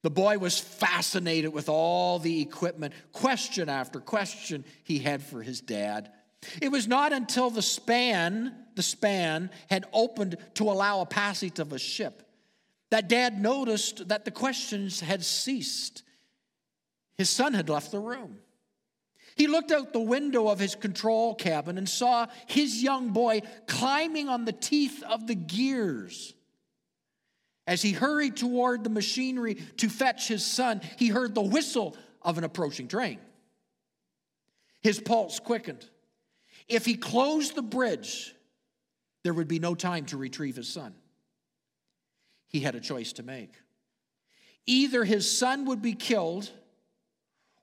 The 0.05 0.11
boy 0.11 0.39
was 0.39 0.61
fascinated 0.61 1.53
with 1.53 1.69
all 1.69 2.21
the 2.21 2.41
equipment, 2.41 2.95
question 3.11 3.69
after 3.69 3.99
question 3.99 4.65
he 4.85 5.01
had 5.01 5.21
for 5.21 5.43
his 5.43 5.61
dad. 5.61 6.13
It 6.61 6.71
was 6.71 6.87
not 6.87 7.13
until 7.13 7.51
the 7.51 7.61
span, 7.61 8.55
the 8.77 8.85
span 8.85 9.51
had 9.69 9.87
opened 9.93 10.37
to 10.55 10.71
allow 10.71 11.01
a 11.01 11.07
passage 11.07 11.59
of 11.59 11.73
a 11.73 11.79
ship 11.81 12.23
that 12.93 13.09
dad 13.09 13.43
noticed 13.43 14.07
that 14.07 14.25
the 14.25 14.31
questions 14.31 15.01
had 15.01 15.25
ceased. 15.25 16.05
His 17.19 17.31
son 17.31 17.55
had 17.55 17.69
left 17.69 17.91
the 17.91 17.99
room. 17.99 18.39
He 19.35 19.47
looked 19.47 19.73
out 19.73 19.93
the 19.93 20.01
window 20.01 20.49
of 20.49 20.59
his 20.59 20.75
control 20.75 21.35
cabin 21.35 21.79
and 21.79 21.89
saw 21.89 22.27
his 22.47 22.83
young 22.83 23.11
boy 23.11 23.43
climbing 23.67 24.29
on 24.29 24.45
the 24.45 24.53
teeth 24.53 25.03
of 25.03 25.27
the 25.27 25.35
gears. 25.35 26.35
As 27.67 27.81
he 27.81 27.93
hurried 27.93 28.37
toward 28.37 28.85
the 28.85 28.91
machinery 28.91 29.55
to 29.55 29.89
fetch 29.89 30.29
his 30.29 30.45
son, 30.45 30.81
he 30.99 31.09
heard 31.09 31.35
the 31.35 31.43
whistle 31.43 31.97
of 32.21 32.39
an 32.39 32.45
approaching 32.45 32.89
train. 32.89 33.19
His 34.83 35.01
pulse 35.01 35.39
quickened. 35.39 35.89
If 36.69 36.85
he 36.85 36.95
closed 36.95 37.55
the 37.55 37.63
bridge, 37.63 38.35
there 39.23 39.35
would 39.35 39.49
be 39.49 39.61
no 39.61 39.75
time 39.75 40.07
to 40.07 40.17
retrieve 40.17 40.57
his 40.57 40.69
son. 40.69 40.95
He 42.49 42.61
had 42.61 42.75
a 42.75 42.81
choice 42.81 43.13
to 43.15 43.23
make. 43.23 43.55
Either 44.67 45.05
his 45.05 45.31
son 45.31 45.65
would 45.67 45.81
be 45.81 45.95
killed 45.95 46.51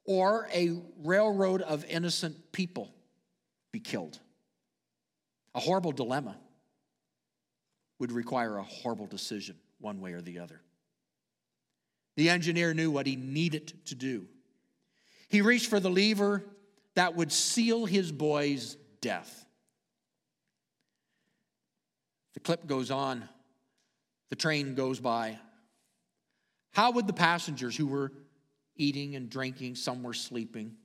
or 0.10 0.50
a 0.52 0.76
railroad 1.04 1.62
of 1.62 1.86
innocent 1.86 2.52
people 2.52 2.92
be 3.72 3.80
killed. 3.80 4.18
A 5.54 5.60
horrible 5.60 5.92
dilemma 5.92 6.36
would 8.00 8.12
require 8.12 8.58
a 8.58 8.64
horrible 8.64 9.06
decision, 9.06 9.56
one 9.80 10.02
way 10.02 10.14
or 10.14 10.22
the 10.22 10.40
other. 10.40 10.62
The 12.16 12.28
engineer 12.28 12.74
knew 12.74 12.90
what 12.90 13.06
he 13.06 13.18
needed 13.18 13.86
to 13.86 13.94
do. 13.94 14.26
He 15.28 15.42
reached 15.42 15.68
for 15.68 15.80
the 15.80 15.92
lever 15.92 16.44
that 16.96 17.16
would 17.16 17.32
seal 17.32 17.86
his 17.86 18.12
boy's 18.12 18.78
death. 19.02 19.46
The 22.34 22.40
clip 22.40 22.66
goes 22.66 22.90
on, 22.90 23.30
the 24.32 24.36
train 24.36 24.74
goes 24.74 25.00
by. 25.00 25.38
How 26.72 26.90
would 26.94 27.06
the 27.06 27.14
passengers 27.14 27.78
who 27.78 27.86
were 27.86 28.12
eating 28.80 29.16
and 29.16 29.30
drinking, 29.30 29.76
some 29.76 30.02
were 30.02 30.14
sleeping. 30.14 30.76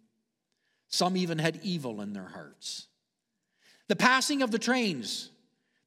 Some 0.89 1.17
even 1.17 1.39
had 1.39 1.61
evil 1.63 2.03
in 2.03 2.13
their 2.13 2.29
hearts. 2.29 2.89
The 3.89 3.97
passing 3.97 4.43
of 4.43 4.51
the 4.51 4.59
trains, 4.59 5.31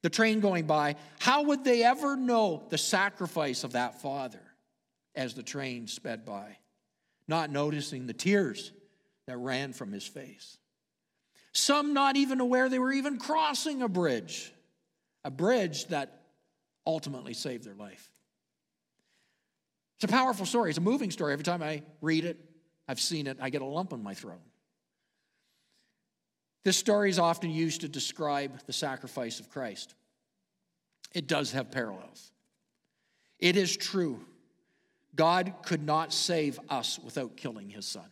the 0.01 0.09
train 0.09 0.39
going 0.39 0.65
by, 0.65 0.95
how 1.19 1.43
would 1.43 1.63
they 1.63 1.83
ever 1.83 2.15
know 2.15 2.63
the 2.69 2.77
sacrifice 2.77 3.63
of 3.63 3.73
that 3.73 4.01
father 4.01 4.41
as 5.15 5.33
the 5.33 5.43
train 5.43 5.87
sped 5.87 6.25
by, 6.25 6.57
not 7.27 7.51
noticing 7.51 8.07
the 8.07 8.13
tears 8.13 8.71
that 9.27 9.37
ran 9.37 9.73
from 9.73 9.91
his 9.91 10.05
face? 10.05 10.57
Some 11.53 11.93
not 11.93 12.17
even 12.17 12.39
aware 12.39 12.69
they 12.69 12.79
were 12.79 12.91
even 12.93 13.17
crossing 13.17 13.81
a 13.81 13.89
bridge, 13.89 14.53
a 15.23 15.31
bridge 15.31 15.87
that 15.87 16.21
ultimately 16.85 17.33
saved 17.33 17.63
their 17.63 17.75
life. 17.75 18.11
It's 19.97 20.03
a 20.03 20.15
powerful 20.15 20.45
story. 20.45 20.69
It's 20.69 20.77
a 20.77 20.81
moving 20.81 21.09
story. 21.09 21.33
Every 21.33 21.43
time 21.43 21.63
I 21.63 21.81
read 22.01 22.23
it, 22.23 22.39
I've 22.87 22.99
seen 22.99 23.25
it, 23.25 23.37
I 23.41 23.49
get 23.49 23.63
a 23.63 23.65
lump 23.65 23.93
in 23.93 24.03
my 24.03 24.13
throat. 24.13 24.41
This 26.63 26.77
story 26.77 27.09
is 27.09 27.17
often 27.17 27.49
used 27.49 27.81
to 27.81 27.89
describe 27.89 28.59
the 28.67 28.73
sacrifice 28.73 29.39
of 29.39 29.49
Christ. 29.49 29.95
It 31.13 31.25
does 31.25 31.53
have 31.53 31.71
parallels. 31.71 32.31
It 33.39 33.55
is 33.55 33.75
true. 33.75 34.19
God 35.15 35.53
could 35.63 35.83
not 35.83 36.13
save 36.13 36.59
us 36.69 36.99
without 36.99 37.37
killing 37.37 37.69
his 37.69 37.85
son. 37.85 38.09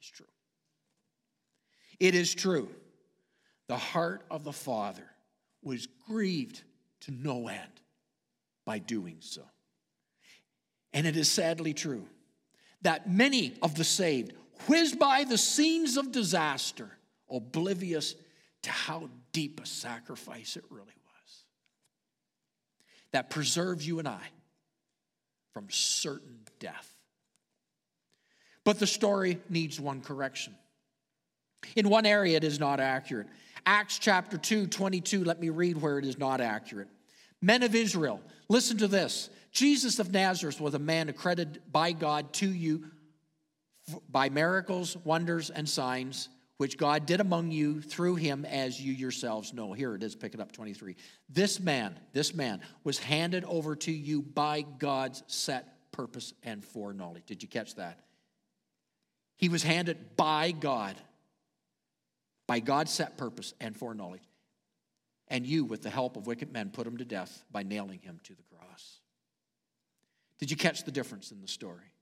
It's 0.00 0.10
true. 0.10 0.26
It 1.98 2.14
is 2.14 2.34
true. 2.34 2.68
The 3.68 3.76
heart 3.76 4.22
of 4.30 4.44
the 4.44 4.52
Father 4.52 5.06
was 5.62 5.86
grieved 6.08 6.62
to 7.02 7.12
no 7.12 7.48
end 7.48 7.80
by 8.66 8.78
doing 8.78 9.16
so. 9.20 9.42
And 10.92 11.06
it 11.06 11.16
is 11.16 11.30
sadly 11.30 11.72
true 11.72 12.06
that 12.82 13.08
many 13.10 13.54
of 13.62 13.74
the 13.74 13.84
saved 13.84 14.32
whiz 14.66 14.94
by 14.94 15.24
the 15.24 15.38
scenes 15.38 15.96
of 15.96 16.12
disaster, 16.12 16.90
oblivious 17.30 18.14
to 18.62 18.70
how 18.70 19.08
deep 19.32 19.60
a 19.60 19.66
sacrifice 19.66 20.56
it 20.56 20.64
really 20.70 20.86
was. 20.86 21.44
That 23.12 23.30
preserves 23.30 23.86
you 23.86 23.98
and 23.98 24.08
I 24.08 24.20
from 25.52 25.68
certain 25.70 26.40
death. 26.58 26.96
But 28.64 28.78
the 28.78 28.86
story 28.86 29.40
needs 29.48 29.80
one 29.80 30.00
correction. 30.00 30.54
In 31.76 31.88
one 31.88 32.06
area, 32.06 32.36
it 32.36 32.44
is 32.44 32.60
not 32.60 32.80
accurate. 32.80 33.26
Acts 33.66 33.98
chapter 33.98 34.38
2, 34.38 34.66
22, 34.66 35.24
let 35.24 35.40
me 35.40 35.50
read 35.50 35.80
where 35.80 35.98
it 35.98 36.04
is 36.04 36.18
not 36.18 36.40
accurate. 36.40 36.88
Men 37.42 37.62
of 37.62 37.74
Israel, 37.74 38.20
listen 38.48 38.78
to 38.78 38.88
this. 38.88 39.30
Jesus 39.52 39.98
of 39.98 40.12
Nazareth 40.12 40.60
was 40.60 40.74
a 40.74 40.78
man 40.78 41.08
accredited 41.08 41.60
by 41.70 41.92
God 41.92 42.32
to 42.34 42.48
you 42.48 42.84
by 44.08 44.28
miracles, 44.28 44.96
wonders, 45.04 45.50
and 45.50 45.68
signs, 45.68 46.28
which 46.58 46.76
God 46.76 47.06
did 47.06 47.20
among 47.20 47.50
you 47.50 47.80
through 47.80 48.16
him, 48.16 48.44
as 48.44 48.80
you 48.80 48.92
yourselves 48.92 49.52
know. 49.52 49.72
Here 49.72 49.94
it 49.94 50.02
is, 50.02 50.14
pick 50.14 50.34
it 50.34 50.40
up 50.40 50.52
23. 50.52 50.94
This 51.28 51.58
man, 51.58 51.98
this 52.12 52.34
man 52.34 52.60
was 52.84 52.98
handed 52.98 53.44
over 53.44 53.74
to 53.76 53.92
you 53.92 54.22
by 54.22 54.62
God's 54.78 55.22
set 55.26 55.90
purpose 55.90 56.32
and 56.42 56.64
foreknowledge. 56.64 57.24
Did 57.26 57.42
you 57.42 57.48
catch 57.48 57.74
that? 57.76 57.98
He 59.36 59.48
was 59.48 59.62
handed 59.62 60.16
by 60.16 60.52
God, 60.52 60.96
by 62.46 62.60
God's 62.60 62.92
set 62.92 63.16
purpose 63.16 63.54
and 63.58 63.74
foreknowledge. 63.74 64.22
And 65.28 65.46
you, 65.46 65.64
with 65.64 65.82
the 65.82 65.90
help 65.90 66.16
of 66.16 66.26
wicked 66.26 66.52
men, 66.52 66.70
put 66.70 66.86
him 66.86 66.98
to 66.98 67.04
death 67.04 67.44
by 67.50 67.62
nailing 67.62 68.00
him 68.00 68.20
to 68.24 68.34
the 68.34 68.42
cross. 68.42 68.49
Did 70.40 70.50
you 70.50 70.56
catch 70.56 70.84
the 70.84 70.90
difference 70.90 71.30
in 71.30 71.40
the 71.40 71.48
story? 71.48 71.92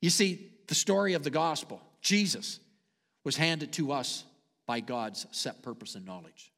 You 0.00 0.10
see, 0.10 0.52
the 0.68 0.74
story 0.74 1.14
of 1.14 1.24
the 1.24 1.30
gospel, 1.30 1.80
Jesus, 2.00 2.60
was 3.24 3.36
handed 3.36 3.72
to 3.74 3.92
us 3.92 4.24
by 4.66 4.80
God's 4.80 5.26
set 5.32 5.62
purpose 5.62 5.94
and 5.94 6.06
knowledge. 6.06 6.52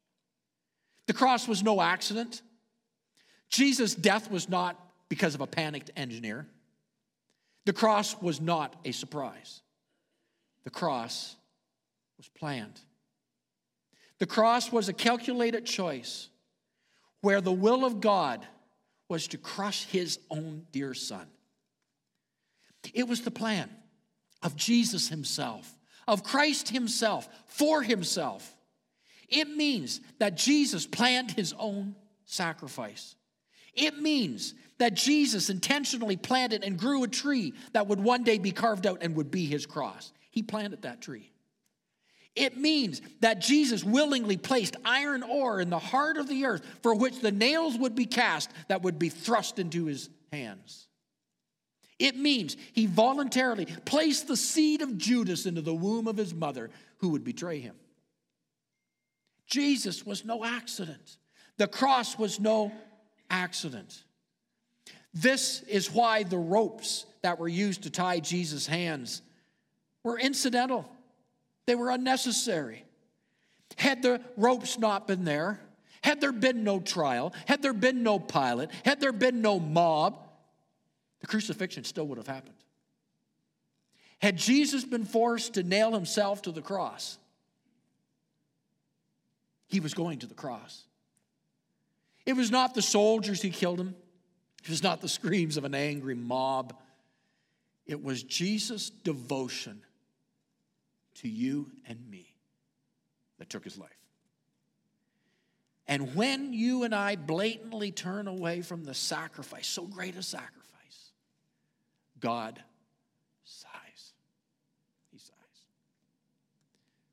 The 1.07 1.13
cross 1.13 1.47
was 1.47 1.63
no 1.63 1.81
accident. 1.81 2.41
Jesus' 3.49 3.93
death 3.93 4.29
was 4.31 4.49
not 4.49 4.79
because 5.09 5.35
of 5.35 5.41
a 5.41 5.47
panicked 5.47 5.91
engineer. 5.95 6.47
The 7.65 7.73
cross 7.73 8.19
was 8.21 8.41
not 8.41 8.75
a 8.85 8.91
surprise. 8.91 9.61
The 10.63 10.69
cross 10.71 11.35
was 12.17 12.27
planned. 12.27 12.79
The 14.19 14.25
cross 14.25 14.71
was 14.71 14.87
a 14.87 14.93
calculated 14.93 15.65
choice 15.65 16.29
where 17.21 17.41
the 17.41 17.51
will 17.51 17.85
of 17.85 18.01
God 18.01 18.45
was 19.07 19.27
to 19.29 19.37
crush 19.37 19.85
his 19.85 20.19
own 20.29 20.65
dear 20.71 20.93
son. 20.93 21.27
It 22.93 23.07
was 23.07 23.21
the 23.21 23.31
plan 23.31 23.69
of 24.41 24.55
Jesus 24.55 25.09
himself, 25.09 25.71
of 26.07 26.23
Christ 26.23 26.69
himself, 26.69 27.27
for 27.47 27.81
himself. 27.81 28.55
It 29.27 29.49
means 29.49 30.01
that 30.19 30.37
Jesus 30.37 30.85
planned 30.85 31.31
his 31.31 31.53
own 31.57 31.95
sacrifice. 32.25 33.15
It 33.73 33.99
means 33.99 34.53
that 34.77 34.93
Jesus 34.93 35.49
intentionally 35.49 36.15
planted 36.15 36.63
and 36.63 36.77
grew 36.77 37.03
a 37.03 37.07
tree 37.07 37.53
that 37.73 37.87
would 37.87 37.99
one 37.99 38.23
day 38.23 38.37
be 38.37 38.51
carved 38.51 38.85
out 38.85 38.99
and 39.01 39.15
would 39.15 39.31
be 39.31 39.45
his 39.45 39.65
cross. 39.65 40.11
He 40.29 40.43
planted 40.43 40.83
that 40.83 41.01
tree. 41.01 41.31
It 42.35 42.57
means 42.57 43.01
that 43.21 43.39
Jesus 43.39 43.83
willingly 43.83 44.35
placed 44.35 44.75
iron 44.83 45.23
ore 45.23 45.61
in 45.61 45.69
the 45.69 45.79
heart 45.79 46.17
of 46.17 46.27
the 46.27 46.45
earth 46.45 46.65
for 46.83 46.93
which 46.93 47.21
the 47.21 47.31
nails 47.31 47.77
would 47.77 47.95
be 47.95 48.05
cast 48.05 48.51
that 48.67 48.81
would 48.81 48.99
be 48.99 49.09
thrust 49.09 49.57
into 49.57 49.85
his 49.85 50.09
hands. 50.33 50.87
It 51.97 52.17
means 52.17 52.57
he 52.73 52.87
voluntarily 52.87 53.65
placed 53.85 54.27
the 54.27 54.35
seed 54.35 54.81
of 54.81 54.97
Judas 54.97 55.45
into 55.45 55.61
the 55.61 55.73
womb 55.73 56.07
of 56.07 56.17
his 56.17 56.33
mother 56.33 56.69
who 56.97 57.09
would 57.09 57.23
betray 57.23 57.59
him. 57.59 57.75
Jesus 59.47 60.05
was 60.05 60.25
no 60.25 60.43
accident. 60.43 61.17
The 61.57 61.67
cross 61.67 62.17
was 62.17 62.39
no 62.39 62.73
accident. 63.29 64.03
This 65.13 65.61
is 65.63 65.89
why 65.89 66.23
the 66.23 66.37
ropes 66.37 67.05
that 67.21 67.39
were 67.39 67.47
used 67.47 67.83
to 67.83 67.89
tie 67.89 68.19
Jesus' 68.19 68.67
hands 68.67 69.21
were 70.03 70.19
incidental. 70.19 70.89
They 71.65 71.75
were 71.75 71.89
unnecessary. 71.89 72.83
Had 73.77 74.01
the 74.01 74.21
ropes 74.37 74.77
not 74.77 75.07
been 75.07 75.25
there, 75.25 75.59
had 76.01 76.21
there 76.21 76.31
been 76.31 76.63
no 76.63 76.79
trial, 76.79 77.33
had 77.47 77.61
there 77.61 77.73
been 77.73 78.03
no 78.03 78.19
Pilate, 78.19 78.69
had 78.83 78.99
there 78.99 79.11
been 79.11 79.41
no 79.41 79.59
mob, 79.59 80.19
the 81.19 81.27
crucifixion 81.27 81.83
still 81.83 82.07
would 82.07 82.17
have 82.17 82.27
happened. 82.27 82.55
Had 84.19 84.37
Jesus 84.37 84.85
been 84.85 85.03
forced 85.03 85.55
to 85.55 85.63
nail 85.63 85.91
himself 85.91 86.43
to 86.43 86.51
the 86.51 86.61
cross, 86.61 87.17
he 89.67 89.79
was 89.79 89.93
going 89.93 90.19
to 90.19 90.27
the 90.27 90.35
cross. 90.35 90.83
It 92.25 92.33
was 92.33 92.51
not 92.51 92.75
the 92.75 92.81
soldiers 92.81 93.41
who 93.41 93.49
killed 93.49 93.79
him, 93.79 93.95
it 94.63 94.69
was 94.69 94.83
not 94.83 95.01
the 95.01 95.09
screams 95.09 95.57
of 95.57 95.63
an 95.63 95.75
angry 95.75 96.15
mob. 96.15 96.75
It 97.85 98.03
was 98.03 98.23
Jesus' 98.23 98.89
devotion 98.89 99.84
to 101.15 101.29
you 101.29 101.71
and 101.87 101.99
me 102.09 102.35
that 103.37 103.49
took 103.49 103.63
his 103.63 103.77
life. 103.77 103.89
And 105.87 106.15
when 106.15 106.53
you 106.53 106.83
and 106.83 106.95
I 106.95 107.15
blatantly 107.15 107.91
turn 107.91 108.27
away 108.27 108.61
from 108.61 108.83
the 108.83 108.93
sacrifice, 108.93 109.67
so 109.67 109.85
great 109.85 110.15
a 110.15 110.23
sacrifice, 110.23 111.11
God 112.19 112.61
sighs. 113.43 114.13
He 115.11 115.19
sighs. 115.19 115.35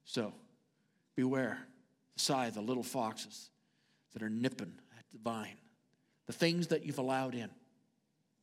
So 0.05 0.33
beware 1.17 1.59
the 2.15 2.21
sigh 2.21 2.47
of 2.47 2.55
the 2.55 2.63
little 2.63 2.83
foxes 2.83 3.51
that 4.15 4.23
are 4.23 4.31
nipping 4.31 4.73
at 4.99 5.05
the 5.13 5.19
vine, 5.19 5.59
the 6.27 6.33
things 6.33 6.69
that 6.69 6.87
you've 6.87 6.99
allowed 6.99 7.35
in 7.35 7.51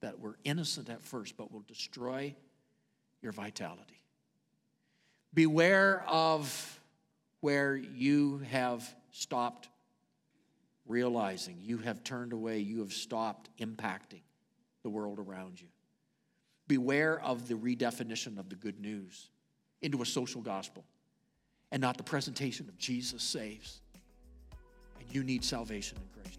that 0.02 0.20
were 0.20 0.38
innocent 0.44 0.90
at 0.90 1.04
first 1.04 1.38
but 1.38 1.52
will 1.52 1.64
destroy 1.68 2.36
your 3.22 3.32
vitality. 3.32 4.00
Beware 5.34 6.04
of 6.08 6.80
where 7.42 7.76
you 7.76 8.40
have 8.50 8.88
stopped 9.12 9.70
realizing, 10.88 11.58
you 11.62 11.78
have 11.78 12.04
turned 12.04 12.34
away, 12.34 12.60
you 12.60 12.80
have 12.80 12.92
stopped 12.92 13.50
impacting 13.60 14.22
the 14.84 14.90
world 14.90 15.20
around 15.20 15.62
you. 15.62 15.68
Beware 16.68 17.22
of 17.22 17.48
the 17.48 17.54
redefinition 17.54 18.38
of 18.38 18.50
the 18.50 18.56
good 18.56 18.80
news 18.80 19.30
into 19.82 20.02
a 20.02 20.06
social 20.06 20.42
gospel 20.42 20.84
and 21.72 21.82
not 21.82 21.98
the 21.98 22.04
presentation 22.04 22.68
of 22.68 22.78
Jesus 22.78 23.24
saves. 23.24 23.82
And 25.00 25.08
you 25.14 25.24
need 25.24 25.44
salvation 25.44 25.98
in 25.98 26.22
Christ. 26.22 26.39